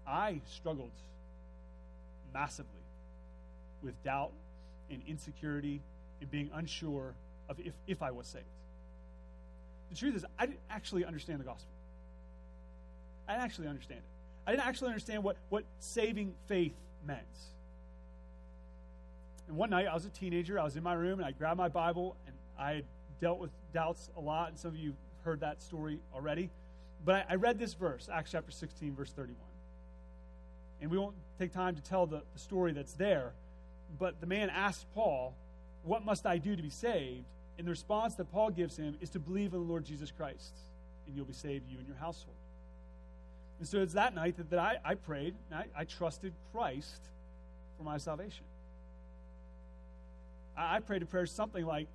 I 0.07 0.41
struggled 0.47 0.93
massively 2.33 2.71
with 3.83 4.03
doubt 4.05 4.33
and 4.91 5.03
insecurity 5.07 5.81
and 6.21 6.31
being 6.31 6.51
unsure 6.55 7.15
of 7.49 7.59
if, 7.59 7.73
if 7.87 8.03
I 8.03 8.11
was 8.11 8.27
saved. 8.27 8.45
The 9.95 10.01
truth 10.01 10.17
is, 10.17 10.25
I 10.37 10.47
didn't 10.47 10.61
actually 10.69 11.05
understand 11.05 11.39
the 11.39 11.45
gospel. 11.45 11.71
I 13.29 13.35
didn't 13.35 13.45
actually 13.45 13.69
understand 13.69 14.01
it. 14.01 14.45
I 14.45 14.51
didn't 14.51 14.67
actually 14.67 14.89
understand 14.89 15.23
what, 15.23 15.37
what 15.51 15.63
saving 15.79 16.35
faith 16.49 16.75
meant. 17.07 17.21
And 19.47 19.57
one 19.57 19.71
night, 19.71 19.87
I 19.87 19.95
was 19.95 20.05
a 20.05 20.09
teenager. 20.09 20.59
I 20.59 20.65
was 20.65 20.75
in 20.75 20.83
my 20.83 20.95
room, 20.95 21.21
and 21.21 21.27
I 21.27 21.31
grabbed 21.31 21.59
my 21.59 21.69
Bible, 21.69 22.17
and 22.27 22.35
I 22.59 22.83
dealt 23.21 23.39
with 23.39 23.51
doubts 23.73 24.11
a 24.17 24.21
lot, 24.21 24.49
and 24.49 24.59
some 24.59 24.73
of 24.73 24.77
you 24.77 24.95
heard 25.23 25.41
that 25.41 25.63
story 25.63 26.01
already. 26.13 26.51
But 27.05 27.27
I, 27.31 27.35
I 27.35 27.35
read 27.37 27.61
this 27.61 27.75
verse, 27.75 28.09
Acts 28.13 28.33
chapter 28.33 28.51
16, 28.51 28.97
verse 28.97 29.13
31. 29.13 29.37
And 30.81 30.91
we 30.91 30.99
won't 30.99 31.15
take 31.39 31.53
time 31.53 31.77
to 31.77 31.83
tell 31.83 32.07
the, 32.07 32.23
the 32.33 32.39
story 32.41 32.73
that's 32.73 32.95
there, 32.95 33.33
but 33.97 34.21
the 34.21 34.27
man 34.27 34.51
asked 34.51 34.93
Paul, 34.93 35.37
What 35.85 36.05
must 36.05 36.27
I 36.27 36.39
do 36.39 36.57
to 36.57 36.63
be 36.63 36.71
saved? 36.71 37.27
And 37.59 37.67
the 37.67 37.71
response 37.71 38.15
that 38.17 38.31
Paul 38.33 38.51
gives 38.51 38.77
him 38.77 38.97
is 39.01 39.11
to 39.11 39.19
believe 39.19 39.53
in 39.53 39.61
the 39.61 39.67
Lord 39.67 39.85
Jesus 39.85 40.11
Christ, 40.11 40.55
and 41.07 41.17
you'll 41.17 41.25
be 41.25 41.33
saved, 41.33 41.69
you 41.71 41.79
and 41.79 41.87
your 41.87 41.97
household. 41.97 42.37
And 43.59 43.69
so 43.69 43.79
it's 43.79 43.95
that 43.95 44.15
night 44.15 44.37
that, 44.37 44.51
that 44.51 44.59
I, 44.59 44.79
I 44.85 44.95
prayed, 44.95 45.35
I, 45.53 45.65
I 45.77 45.85
trusted 45.85 46.33
Christ 46.53 47.01
for 47.79 47.85
my 47.85 47.99
salvation. 47.99 48.45
I, 50.57 50.77
I 50.77 50.81
prayed 50.81 51.03
a 51.03 51.07
prayer 51.07 51.27
something 51.27 51.65
like 51.65 51.87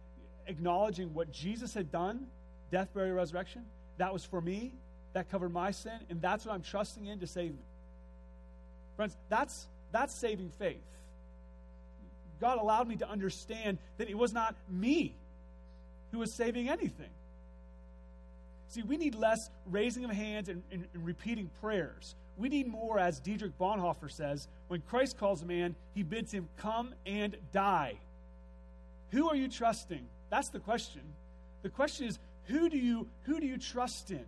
acknowledging 0.48 1.14
what 1.14 1.32
Jesus 1.32 1.74
had 1.74 1.92
done 1.92 2.28
death, 2.72 2.94
burial, 2.94 3.16
resurrection. 3.16 3.66
That 3.98 4.14
was 4.14 4.24
for 4.24 4.40
me, 4.40 4.74
that 5.14 5.30
covered 5.30 5.52
my 5.52 5.72
sin, 5.72 6.00
and 6.10 6.22
that's 6.22 6.46
what 6.46 6.54
I'm 6.54 6.62
trusting 6.62 7.06
in 7.06 7.20
to 7.20 7.28
save 7.28 7.52
me. 7.52 7.66
Friends, 8.96 9.18
that's, 9.28 9.68
that's 9.92 10.14
saving 10.14 10.52
faith. 10.60 10.78
God 12.40 12.60
allowed 12.60 12.88
me 12.88 12.96
to 12.98 13.10
understand 13.10 13.80
that 13.98 14.10
it 14.10 14.18
was 14.18 14.34
not 14.34 14.56
me 14.70 15.16
who 16.12 16.20
was 16.20 16.34
saving 16.34 16.70
anything. 16.70 17.10
See, 18.70 18.84
we 18.84 18.98
need 18.98 19.16
less 19.16 19.50
raising 19.66 20.06
of 20.06 20.12
hands 20.12 20.48
and, 20.48 20.62
and, 20.72 20.88
and, 20.94 21.06
repeating 21.06 21.50
prayers. 21.60 22.16
We 22.38 22.50
need 22.50 22.68
more, 22.68 23.00
as 23.00 23.20
Dietrich 23.20 23.58
Bonhoeffer 23.58 24.12
says, 24.12 24.48
when 24.68 24.82
Christ 24.82 25.18
calls 25.18 25.42
a 25.42 25.46
man, 25.46 25.76
he 25.96 26.04
bids 26.04 26.32
him 26.32 26.48
come 26.58 26.94
and 27.06 27.36
die. 27.52 27.96
Who 29.12 29.28
are 29.28 29.36
you 29.36 29.48
trusting? 29.48 30.06
That's 30.30 30.50
the 30.50 30.60
question. 30.60 31.02
The 31.64 31.70
question 31.70 32.08
is, 32.08 32.20
who 32.46 32.70
do 32.70 32.78
you 32.78 33.08
who 33.24 33.40
do 33.40 33.48
you 33.48 33.58
trust 33.58 34.12
in? 34.12 34.26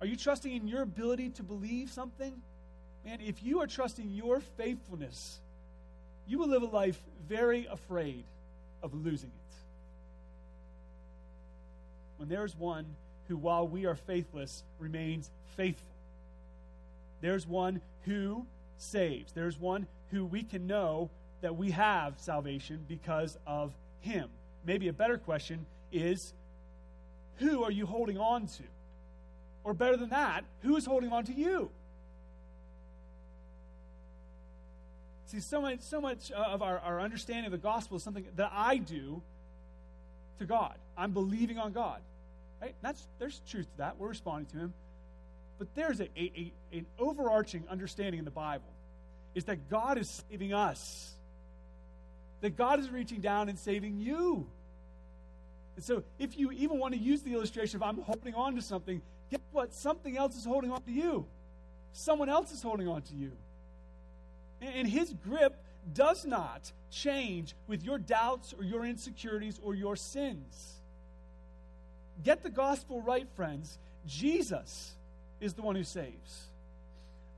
Are 0.00 0.06
you 0.06 0.16
trusting 0.16 0.54
in 0.54 0.66
your 0.66 0.82
ability 0.82 1.30
to 1.30 1.42
believe 1.42 1.90
something? 1.90 2.34
Man, 3.04 3.20
if 3.20 3.42
you 3.42 3.60
are 3.60 3.66
trusting 3.66 4.10
your 4.10 4.40
faithfulness, 4.40 5.40
you 6.26 6.38
will 6.38 6.48
live 6.48 6.62
a 6.62 6.66
life 6.66 7.00
very 7.28 7.66
afraid 7.66 8.24
of 8.82 8.94
losing 8.94 9.30
it. 9.30 9.54
When 12.22 12.28
there's 12.28 12.56
one 12.56 12.86
who, 13.26 13.36
while 13.36 13.66
we 13.66 13.84
are 13.84 13.96
faithless, 13.96 14.62
remains 14.78 15.28
faithful. 15.56 15.90
There's 17.20 17.48
one 17.48 17.80
who 18.02 18.46
saves. 18.76 19.32
There's 19.32 19.58
one 19.58 19.88
who 20.12 20.24
we 20.24 20.44
can 20.44 20.68
know 20.68 21.10
that 21.40 21.56
we 21.56 21.72
have 21.72 22.20
salvation 22.20 22.84
because 22.86 23.36
of 23.44 23.72
him. 24.02 24.28
Maybe 24.64 24.86
a 24.86 24.92
better 24.92 25.18
question 25.18 25.66
is 25.90 26.32
who 27.38 27.64
are 27.64 27.72
you 27.72 27.86
holding 27.86 28.18
on 28.18 28.46
to? 28.46 28.62
Or 29.64 29.74
better 29.74 29.96
than 29.96 30.10
that, 30.10 30.44
who 30.60 30.76
is 30.76 30.86
holding 30.86 31.10
on 31.10 31.24
to 31.24 31.32
you? 31.32 31.72
See, 35.26 35.40
so 35.40 35.60
much, 35.60 35.80
so 35.80 36.00
much 36.00 36.30
uh, 36.30 36.36
of 36.36 36.62
our, 36.62 36.78
our 36.78 37.00
understanding 37.00 37.46
of 37.46 37.50
the 37.50 37.58
gospel 37.58 37.96
is 37.96 38.04
something 38.04 38.26
that 38.36 38.52
I 38.54 38.76
do 38.76 39.22
to 40.38 40.46
God. 40.46 40.74
I'm 40.96 41.10
believing 41.10 41.58
on 41.58 41.72
God. 41.72 42.00
Right? 42.62 42.76
That's, 42.80 43.04
there's 43.18 43.42
truth 43.48 43.66
to 43.72 43.78
that. 43.78 43.98
We're 43.98 44.08
responding 44.08 44.46
to 44.52 44.58
Him. 44.58 44.74
But 45.58 45.74
there's 45.74 46.00
a, 46.00 46.04
a, 46.16 46.52
a, 46.72 46.76
an 46.76 46.86
overarching 46.96 47.64
understanding 47.68 48.20
in 48.20 48.24
the 48.24 48.30
Bible 48.30 48.72
is 49.34 49.44
that 49.46 49.68
God 49.68 49.98
is 49.98 50.22
saving 50.30 50.52
us, 50.52 51.12
that 52.40 52.56
God 52.56 52.78
is 52.78 52.88
reaching 52.88 53.20
down 53.20 53.48
and 53.48 53.58
saving 53.58 53.98
you. 53.98 54.46
And 55.74 55.84
so, 55.84 56.04
if 56.18 56.38
you 56.38 56.52
even 56.52 56.78
want 56.78 56.94
to 56.94 57.00
use 57.00 57.22
the 57.22 57.32
illustration 57.32 57.76
of 57.76 57.82
I'm 57.82 58.00
holding 58.02 58.34
on 58.34 58.54
to 58.56 58.62
something, 58.62 59.02
guess 59.30 59.40
what? 59.50 59.72
Something 59.72 60.16
else 60.16 60.36
is 60.36 60.44
holding 60.44 60.70
on 60.70 60.82
to 60.82 60.92
you. 60.92 61.26
Someone 61.92 62.28
else 62.28 62.52
is 62.52 62.62
holding 62.62 62.86
on 62.88 63.02
to 63.02 63.14
you. 63.14 63.32
And 64.60 64.86
his 64.86 65.12
grip 65.24 65.56
does 65.92 66.24
not 66.24 66.70
change 66.90 67.56
with 67.66 67.82
your 67.82 67.98
doubts 67.98 68.54
or 68.56 68.62
your 68.64 68.84
insecurities 68.84 69.58
or 69.62 69.74
your 69.74 69.96
sins. 69.96 70.81
Get 72.24 72.42
the 72.42 72.50
gospel 72.50 73.00
right, 73.00 73.26
friends. 73.36 73.78
Jesus 74.06 74.92
is 75.40 75.54
the 75.54 75.62
one 75.62 75.74
who 75.74 75.84
saves. 75.84 76.46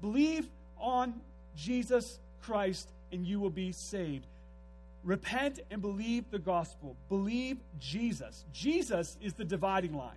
Believe 0.00 0.46
on 0.78 1.14
Jesus 1.56 2.18
Christ 2.42 2.88
and 3.12 3.26
you 3.26 3.40
will 3.40 3.50
be 3.50 3.72
saved. 3.72 4.26
Repent 5.02 5.60
and 5.70 5.80
believe 5.80 6.30
the 6.30 6.38
gospel. 6.38 6.96
Believe 7.08 7.58
Jesus. 7.78 8.44
Jesus 8.52 9.16
is 9.22 9.34
the 9.34 9.44
dividing 9.44 9.94
line. 9.94 10.12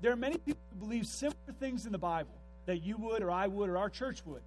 There 0.00 0.12
are 0.12 0.16
many 0.16 0.38
people 0.38 0.62
who 0.72 0.86
believe 0.86 1.06
similar 1.06 1.36
things 1.58 1.86
in 1.86 1.92
the 1.92 1.98
Bible 1.98 2.34
that 2.66 2.78
you 2.78 2.96
would, 2.96 3.22
or 3.22 3.30
I 3.30 3.46
would, 3.48 3.68
or 3.68 3.76
our 3.76 3.90
church 3.90 4.22
would. 4.24 4.42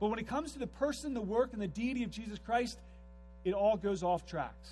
But 0.00 0.08
when 0.08 0.18
it 0.18 0.26
comes 0.26 0.52
to 0.52 0.58
the 0.58 0.66
person, 0.66 1.14
the 1.14 1.20
work, 1.20 1.52
and 1.52 1.60
the 1.60 1.68
deity 1.68 2.04
of 2.04 2.10
Jesus 2.10 2.38
Christ, 2.38 2.78
it 3.44 3.54
all 3.54 3.76
goes 3.76 4.02
off 4.02 4.26
tracks. 4.26 4.70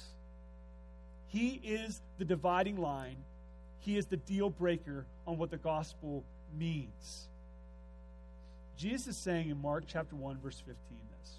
He 1.28 1.60
is 1.64 2.00
the 2.18 2.24
dividing 2.24 2.76
line 2.76 3.16
he 3.84 3.98
is 3.98 4.06
the 4.06 4.16
deal 4.16 4.48
breaker 4.48 5.04
on 5.26 5.36
what 5.36 5.50
the 5.50 5.58
gospel 5.58 6.24
means. 6.58 7.28
Jesus 8.76 9.08
is 9.08 9.22
saying 9.22 9.50
in 9.50 9.60
Mark 9.60 9.84
chapter 9.86 10.16
1, 10.16 10.38
verse 10.42 10.58
15 10.58 10.74
this 11.20 11.30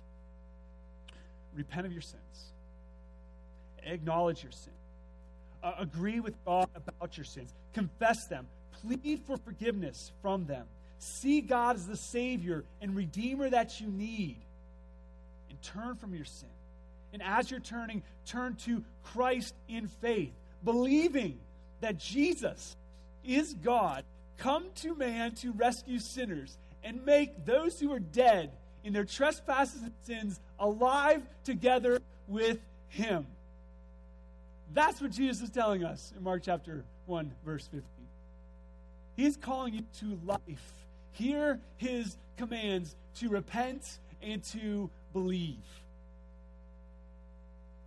Repent 1.56 1.88
of 1.88 1.92
your 1.92 2.02
sins, 2.02 2.52
acknowledge 3.84 4.44
your 4.44 4.52
sin, 4.52 4.74
uh, 5.64 5.74
agree 5.80 6.20
with 6.20 6.34
God 6.46 6.70
about 6.76 7.18
your 7.18 7.24
sins, 7.24 7.52
confess 7.74 8.28
them, 8.28 8.48
plead 8.82 9.22
for 9.26 9.38
forgiveness 9.38 10.12
from 10.22 10.46
them, 10.46 10.66
see 11.00 11.42
God 11.42 11.78
as 11.78 11.88
the 11.88 11.98
Savior 11.98 12.64
and 12.80 12.96
Redeemer 12.96 13.50
that 13.50 13.82
you 13.82 13.88
need, 13.88 14.38
and 15.50 15.62
turn 15.64 15.96
from 15.96 16.14
your 16.14 16.26
sin. 16.26 16.50
And 17.12 17.24
as 17.24 17.50
you're 17.50 17.60
turning, 17.60 18.04
turn 18.28 18.56
to 18.66 18.84
Christ 19.04 19.56
in 19.68 19.88
faith, 19.88 20.34
believing 20.64 21.40
that 21.86 22.00
Jesus 22.00 22.76
is 23.24 23.54
God, 23.54 24.04
come 24.38 24.66
to 24.78 24.96
man 24.96 25.36
to 25.36 25.52
rescue 25.52 26.00
sinners 26.00 26.58
and 26.84 27.06
make 27.06 27.46
those 27.46 27.80
who 27.80 27.94
are 27.94 28.00
dead 28.00 28.50
in 28.84 28.92
their 28.92 29.06
trespasses 29.06 29.84
and 29.84 29.92
sins 30.02 30.40
alive 30.58 31.22
together 31.44 32.00
with 32.28 32.58
him. 32.88 33.28
That's 34.74 35.00
what 35.00 35.12
Jesus 35.12 35.44
is 35.44 35.50
telling 35.52 35.84
us 35.84 36.12
in 36.18 36.24
Mark 36.24 36.42
chapter 36.44 36.84
1, 37.06 37.32
verse 37.46 37.68
15. 37.68 37.84
He's 39.16 39.38
calling 39.38 39.76
you 39.76 39.84
to 40.00 40.20
life. 40.26 40.74
Hear 41.12 41.60
his 41.78 42.18
commands 42.36 42.96
to 43.20 43.30
repent 43.30 44.00
and 44.24 44.44
to 44.46 44.90
believe. 45.14 45.64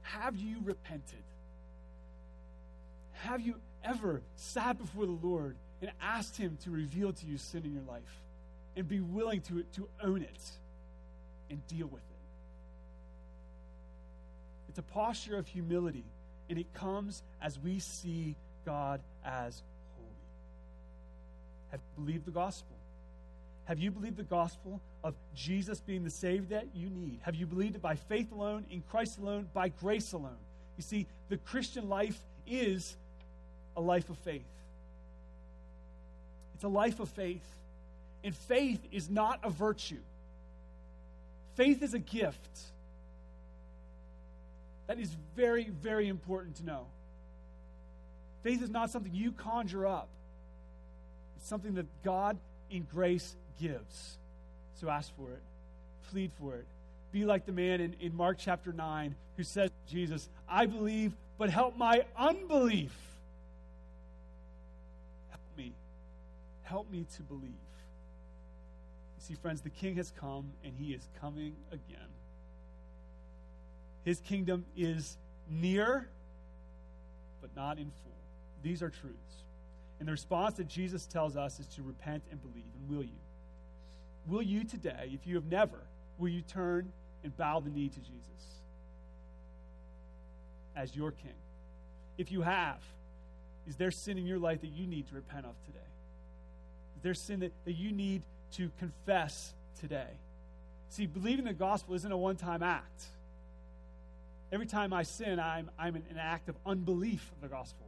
Have 0.03 0.37
you 0.37 0.59
repented? 0.63 1.25
Have 3.25 3.41
you 3.41 3.57
ever 3.85 4.23
sat 4.37 4.79
before 4.79 5.07
the 5.07 5.19
Lord 5.23 5.57
and 5.81 5.91
asked 6.01 6.37
Him 6.37 6.59
to 6.65 6.71
reveal 6.71 7.13
to 7.13 7.27
you 7.27 7.39
sin 7.39 7.65
in 7.65 7.73
your 7.73 7.85
life 7.89 8.03
and 8.77 8.89
be 8.89 9.01
willing 9.01 9.41
to, 9.43 9.65
to 9.75 9.89
own 10.03 10.23
it 10.23 10.51
and 11.51 11.67
deal 11.67 11.87
with 11.87 12.03
it. 12.03 12.17
It's 14.69 14.79
a 14.79 14.83
posture 14.83 15.37
of 15.37 15.47
humility, 15.47 16.05
and 16.49 16.59
it 16.59 16.73
comes 16.75 17.23
as 17.43 17.59
we 17.59 17.79
see 17.79 18.37
God 18.65 19.01
as 19.25 19.63
holy. 19.97 20.11
Have 21.71 21.81
you 21.81 22.05
believed 22.05 22.27
the 22.27 22.31
gospel? 22.31 22.77
Have 23.65 23.79
you 23.79 23.91
believed 23.91 24.17
the 24.17 24.23
gospel 24.23 24.81
of 25.05 25.15
Jesus 25.35 25.81
being 25.81 26.05
the 26.05 26.11
Savior 26.11 26.47
that 26.51 26.69
you 26.75 26.89
need? 26.89 27.19
Have 27.23 27.35
you 27.35 27.47
believed 27.47 27.77
it 27.77 27.83
by 27.83 27.97
faith 27.97 28.33
alone, 28.33 28.65
in 28.71 28.83
Christ 28.91 29.19
alone, 29.19 29.49
by 29.53 29.69
grace 29.69 30.13
alone? 30.13 30.39
You 30.77 30.83
see, 30.83 31.07
the 31.29 31.37
Christian 31.39 31.89
life 31.89 32.19
is 32.47 32.97
a 33.79 33.81
life 33.81 34.11
of 34.11 34.19
faith. 34.19 34.43
It's 36.55 36.65
a 36.65 36.69
life 36.69 36.99
of 36.99 37.09
faith. 37.11 37.47
And 38.25 38.35
faith 38.35 38.81
is 38.91 39.09
not 39.09 39.39
a 39.45 39.51
virtue, 39.51 40.03
faith 41.55 41.83
is 41.83 41.95
a 41.95 41.99
gift. 41.99 42.59
That 44.89 44.99
is 44.99 45.15
very, 45.37 45.69
very 45.69 46.09
important 46.09 46.57
to 46.57 46.65
know. 46.65 46.87
Faith 48.43 48.63
is 48.63 48.71
not 48.71 48.91
something 48.91 49.15
you 49.15 49.33
conjure 49.33 49.87
up, 49.87 50.09
it's 51.37 51.49
something 51.49 51.75
that 51.75 51.87
God 52.03 52.37
in 52.71 52.87
grace 52.93 53.37
gives. 53.61 54.19
So 54.75 54.89
ask 54.89 55.15
for 55.17 55.31
it, 55.31 55.43
plead 56.11 56.33
for 56.41 56.57
it. 56.57 56.67
Be 57.13 57.25
like 57.25 57.47
the 57.47 57.53
man 57.53 57.81
in, 57.81 57.95
in 58.01 58.17
Mark 58.17 58.39
chapter 58.39 58.73
9 58.73 59.15
who 59.37 59.43
says 59.45 59.71
Jesus, 59.89 60.29
I 60.49 60.67
believe, 60.67 61.13
but 61.39 61.49
help 61.49 61.77
my 61.77 62.05
unbelief. 62.17 62.93
Help 66.69 66.91
me 66.91 67.07
to 67.17 67.23
believe. 67.23 67.45
You 67.51 69.21
see, 69.21 69.35
friends, 69.35 69.63
the 69.63 69.71
king 69.71 69.97
has 69.97 70.13
come 70.21 70.51
and 70.63 70.75
he 70.77 70.93
is 70.93 71.09
coming 71.21 71.57
again. 71.71 72.09
His 74.05 74.21
kingdom 74.21 74.65
is 74.77 75.17
near, 75.51 76.09
but 77.41 77.51
not 77.57 77.79
in 77.79 77.91
full. 78.03 78.13
These 78.63 78.83
are 78.83 78.91
truths. 78.91 79.17
And 79.99 80.07
the 80.07 80.13
response 80.13 80.57
that 80.57 80.69
Jesus 80.69 81.07
tells 81.07 81.37
us 81.37 81.59
is 81.59 81.67
to 81.69 81.83
repent 81.83 82.23
and 82.31 82.41
believe. 82.41 82.71
And 82.79 82.89
will 82.89 83.03
you? 83.03 83.19
Will 84.27 84.43
you 84.43 84.65
today, 84.65 85.11
if 85.13 85.27
you 85.27 85.37
have 85.37 85.47
never, 85.47 85.81
will 86.19 86.29
you 86.29 86.43
turn 86.43 86.93
and 87.25 87.37
bow 87.37 87.61
the 87.61 87.71
knee 87.71 87.89
to 87.89 88.01
Jesus 88.01 88.61
as 90.77 90.95
your 90.95 91.13
king? 91.13 91.35
If 92.19 92.31
you 92.31 92.43
have, 92.43 92.81
is 93.67 93.77
there 93.77 93.91
sin 93.91 94.19
in 94.19 94.27
your 94.27 94.39
life 94.39 94.61
that 94.61 94.71
you 94.71 94.87
need 94.87 95.09
to 95.09 95.15
repent 95.15 95.47
of 95.47 95.55
today? 95.65 95.79
Is 96.99 97.03
there 97.05 97.15
sin 97.15 97.41
that, 97.41 97.53
that 97.65 97.75
you 97.75 97.93
need 97.93 98.23
to 98.55 98.73
confess 98.81 99.55
today? 99.79 100.19
See, 100.89 101.07
believing 101.07 101.45
the 101.45 101.53
gospel 101.53 101.95
isn't 101.95 102.11
a 102.11 102.17
one 102.17 102.35
time 102.35 102.61
act. 102.61 103.05
Every 104.51 104.67
time 104.67 104.93
I 104.93 105.05
sin, 105.05 105.39
I'm, 105.39 105.71
I'm 105.79 105.95
in 105.95 106.03
an 106.11 106.19
act 106.19 106.49
of 106.49 106.57
unbelief 106.67 107.31
of 107.37 107.41
the 107.41 107.47
gospel. 107.47 107.87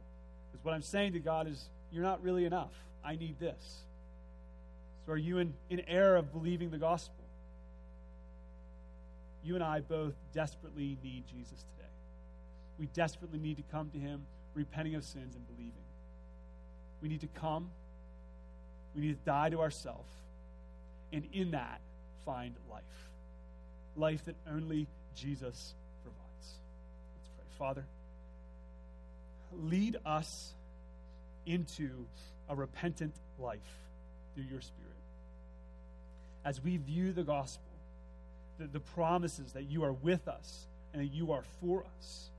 Because 0.49 0.63
what 0.63 0.73
I'm 0.73 0.81
saying 0.81 1.11
to 1.11 1.19
God 1.19 1.45
is, 1.47 1.61
you're 1.91 2.03
not 2.03 2.23
really 2.23 2.45
enough. 2.45 2.71
I 3.03 3.17
need 3.17 3.37
this. 3.37 3.81
So 5.05 5.11
are 5.11 5.17
you 5.17 5.39
in, 5.39 5.55
in 5.69 5.81
error 5.89 6.15
of 6.15 6.31
believing 6.31 6.69
the 6.69 6.77
gospel? 6.77 7.25
You 9.43 9.55
and 9.55 9.63
I 9.63 9.81
both 9.81 10.13
desperately 10.33 10.97
need 11.03 11.25
Jesus 11.27 11.65
today. 11.75 11.89
We 12.79 12.85
desperately 12.85 13.39
need 13.39 13.57
to 13.57 13.63
come 13.73 13.89
to 13.89 13.97
him, 13.97 14.25
repenting 14.53 14.95
of 14.95 15.03
sins 15.03 15.35
and 15.35 15.45
believing. 15.47 15.73
We 17.01 17.09
need 17.09 17.21
to 17.21 17.27
come. 17.27 17.71
We 18.95 19.01
need 19.01 19.19
to 19.19 19.25
die 19.25 19.49
to 19.49 19.61
ourselves. 19.61 20.11
And 21.13 21.27
in 21.33 21.51
that, 21.51 21.81
find 22.25 22.55
life. 22.69 22.83
Life 23.95 24.25
that 24.25 24.35
only 24.49 24.87
Jesus 25.15 25.73
provides. 26.03 26.55
Let's 27.17 27.29
pray. 27.35 27.45
Father, 27.57 27.85
lead 29.53 29.97
us 30.05 30.53
into 31.45 31.89
a 32.49 32.55
repentant 32.55 33.13
life 33.39 33.59
through 34.33 34.45
your 34.45 34.61
Spirit. 34.61 34.91
As 36.43 36.61
we 36.61 36.77
view 36.77 37.11
the 37.11 37.23
gospel, 37.23 37.63
the, 38.57 38.67
the 38.67 38.79
promises 38.79 39.53
that 39.53 39.63
you 39.63 39.83
are 39.83 39.93
with 39.93 40.27
us 40.27 40.67
and 40.93 41.01
that 41.01 41.13
you 41.13 41.31
are 41.31 41.43
for 41.61 41.85
us, 41.97 42.29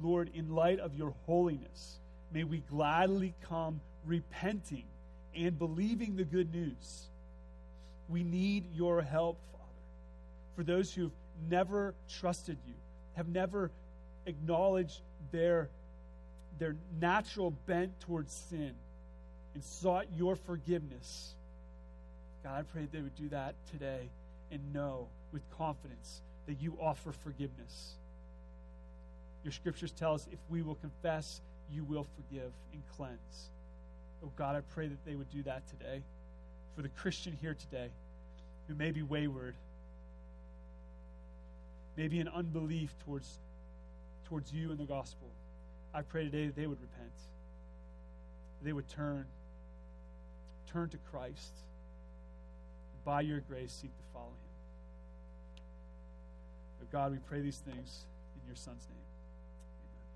Lord, 0.00 0.30
in 0.34 0.54
light 0.54 0.80
of 0.80 0.94
your 0.94 1.14
holiness, 1.26 1.98
may 2.32 2.44
we 2.44 2.58
gladly 2.70 3.34
come 3.48 3.80
repenting 4.06 4.84
and 5.36 5.58
believing 5.58 6.16
the 6.16 6.24
good 6.24 6.52
news. 6.52 7.08
We 8.08 8.22
need 8.22 8.74
your 8.74 9.00
help, 9.02 9.38
Father. 9.52 9.64
For 10.56 10.64
those 10.64 10.92
who've 10.92 11.12
never 11.48 11.94
trusted 12.20 12.58
you, 12.66 12.74
have 13.14 13.28
never 13.28 13.70
acknowledged 14.26 15.00
their, 15.30 15.68
their 16.58 16.76
natural 17.00 17.52
bent 17.66 17.98
towards 18.00 18.32
sin, 18.32 18.72
and 19.54 19.62
sought 19.62 20.06
your 20.16 20.36
forgiveness. 20.36 21.34
God, 22.42 22.58
I 22.58 22.62
pray 22.62 22.88
they 22.90 23.00
would 23.00 23.16
do 23.16 23.28
that 23.30 23.54
today 23.70 24.08
and 24.50 24.72
know 24.72 25.08
with 25.32 25.42
confidence 25.56 26.20
that 26.46 26.60
you 26.60 26.76
offer 26.80 27.12
forgiveness. 27.12 27.94
Your 29.44 29.52
scriptures 29.52 29.92
tell 29.92 30.14
us 30.14 30.26
if 30.32 30.38
we 30.50 30.62
will 30.62 30.76
confess, 30.76 31.40
you 31.70 31.84
will 31.84 32.06
forgive 32.16 32.52
and 32.72 32.82
cleanse. 32.96 33.50
Oh 34.24 34.30
God, 34.36 34.56
I 34.56 34.60
pray 34.74 34.86
that 34.86 35.04
they 35.04 35.14
would 35.14 35.30
do 35.30 35.42
that 35.42 35.62
today. 35.68 36.02
For 36.76 36.82
the 36.82 36.88
Christian 36.88 37.36
here 37.40 37.54
today 37.54 37.88
who 38.68 38.74
may 38.74 38.92
be 38.92 39.02
wayward, 39.02 39.54
maybe 41.96 42.20
in 42.20 42.28
unbelief 42.28 42.94
towards, 43.04 43.38
towards 44.28 44.52
you 44.52 44.70
and 44.70 44.78
the 44.78 44.84
gospel, 44.84 45.28
I 45.92 46.02
pray 46.02 46.24
today 46.24 46.46
that 46.46 46.56
they 46.56 46.66
would 46.66 46.80
repent. 46.80 47.12
They 48.62 48.72
would 48.72 48.88
turn, 48.88 49.26
turn 50.72 50.88
to 50.90 50.98
Christ. 51.10 51.52
And 52.94 53.04
by 53.04 53.22
your 53.22 53.40
grace, 53.40 53.72
seek 53.72 53.90
to 53.90 54.04
follow 54.14 54.26
him. 54.26 54.52
Oh 56.80 56.86
God, 56.90 57.12
we 57.12 57.18
pray 57.18 57.40
these 57.40 57.58
things 57.58 58.06
in 58.34 58.46
your 58.46 58.56
Son's 58.56 58.86
name. 58.88 58.98
Amen. 59.82 60.06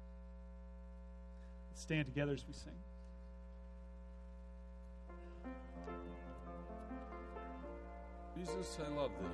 Let's 1.71 1.83
stand 1.83 2.07
together 2.07 2.33
as 2.33 2.45
we 2.47 2.55
sing. 2.55 2.73
Jesus, 8.37 8.79
I 8.85 8.88
love 8.94 9.11
thee. 9.18 9.29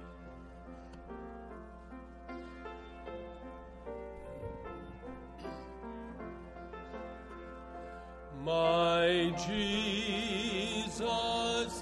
My 8.45 9.33
Jesus, 9.47 11.03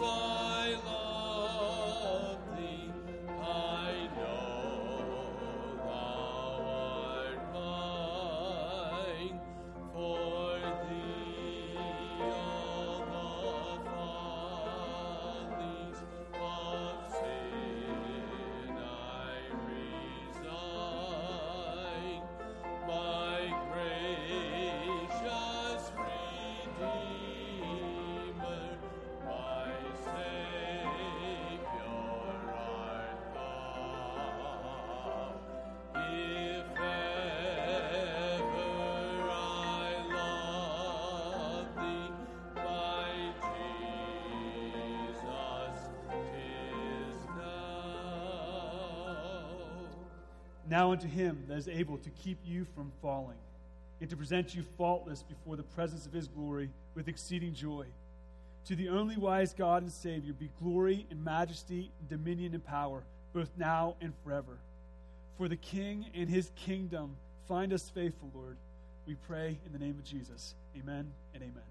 I 0.02 0.29
now. 50.80 50.92
Unto 50.92 51.08
him 51.08 51.44
that 51.48 51.58
is 51.58 51.68
able 51.68 51.98
to 51.98 52.10
keep 52.10 52.38
you 52.44 52.66
from 52.74 52.90
falling, 53.02 53.36
and 54.00 54.08
to 54.10 54.16
present 54.16 54.54
you 54.54 54.62
faultless 54.78 55.22
before 55.22 55.56
the 55.56 55.62
presence 55.62 56.06
of 56.06 56.12
his 56.12 56.26
glory 56.26 56.70
with 56.94 57.08
exceeding 57.08 57.54
joy. 57.54 57.86
To 58.66 58.76
the 58.76 58.88
only 58.88 59.16
wise 59.16 59.52
God 59.52 59.82
and 59.82 59.92
Savior 59.92 60.32
be 60.32 60.50
glory 60.62 61.06
and 61.10 61.24
majesty, 61.24 61.90
and 62.00 62.08
dominion 62.08 62.54
and 62.54 62.64
power, 62.64 63.02
both 63.32 63.50
now 63.56 63.96
and 64.00 64.12
forever. 64.24 64.58
For 65.38 65.48
the 65.48 65.56
King 65.56 66.06
and 66.14 66.28
his 66.28 66.50
kingdom 66.56 67.16
find 67.48 67.72
us 67.72 67.90
faithful, 67.90 68.30
Lord. 68.34 68.56
We 69.06 69.16
pray 69.26 69.58
in 69.66 69.72
the 69.72 69.78
name 69.78 69.96
of 69.98 70.04
Jesus. 70.04 70.54
Amen 70.76 71.10
and 71.34 71.42
amen. 71.42 71.69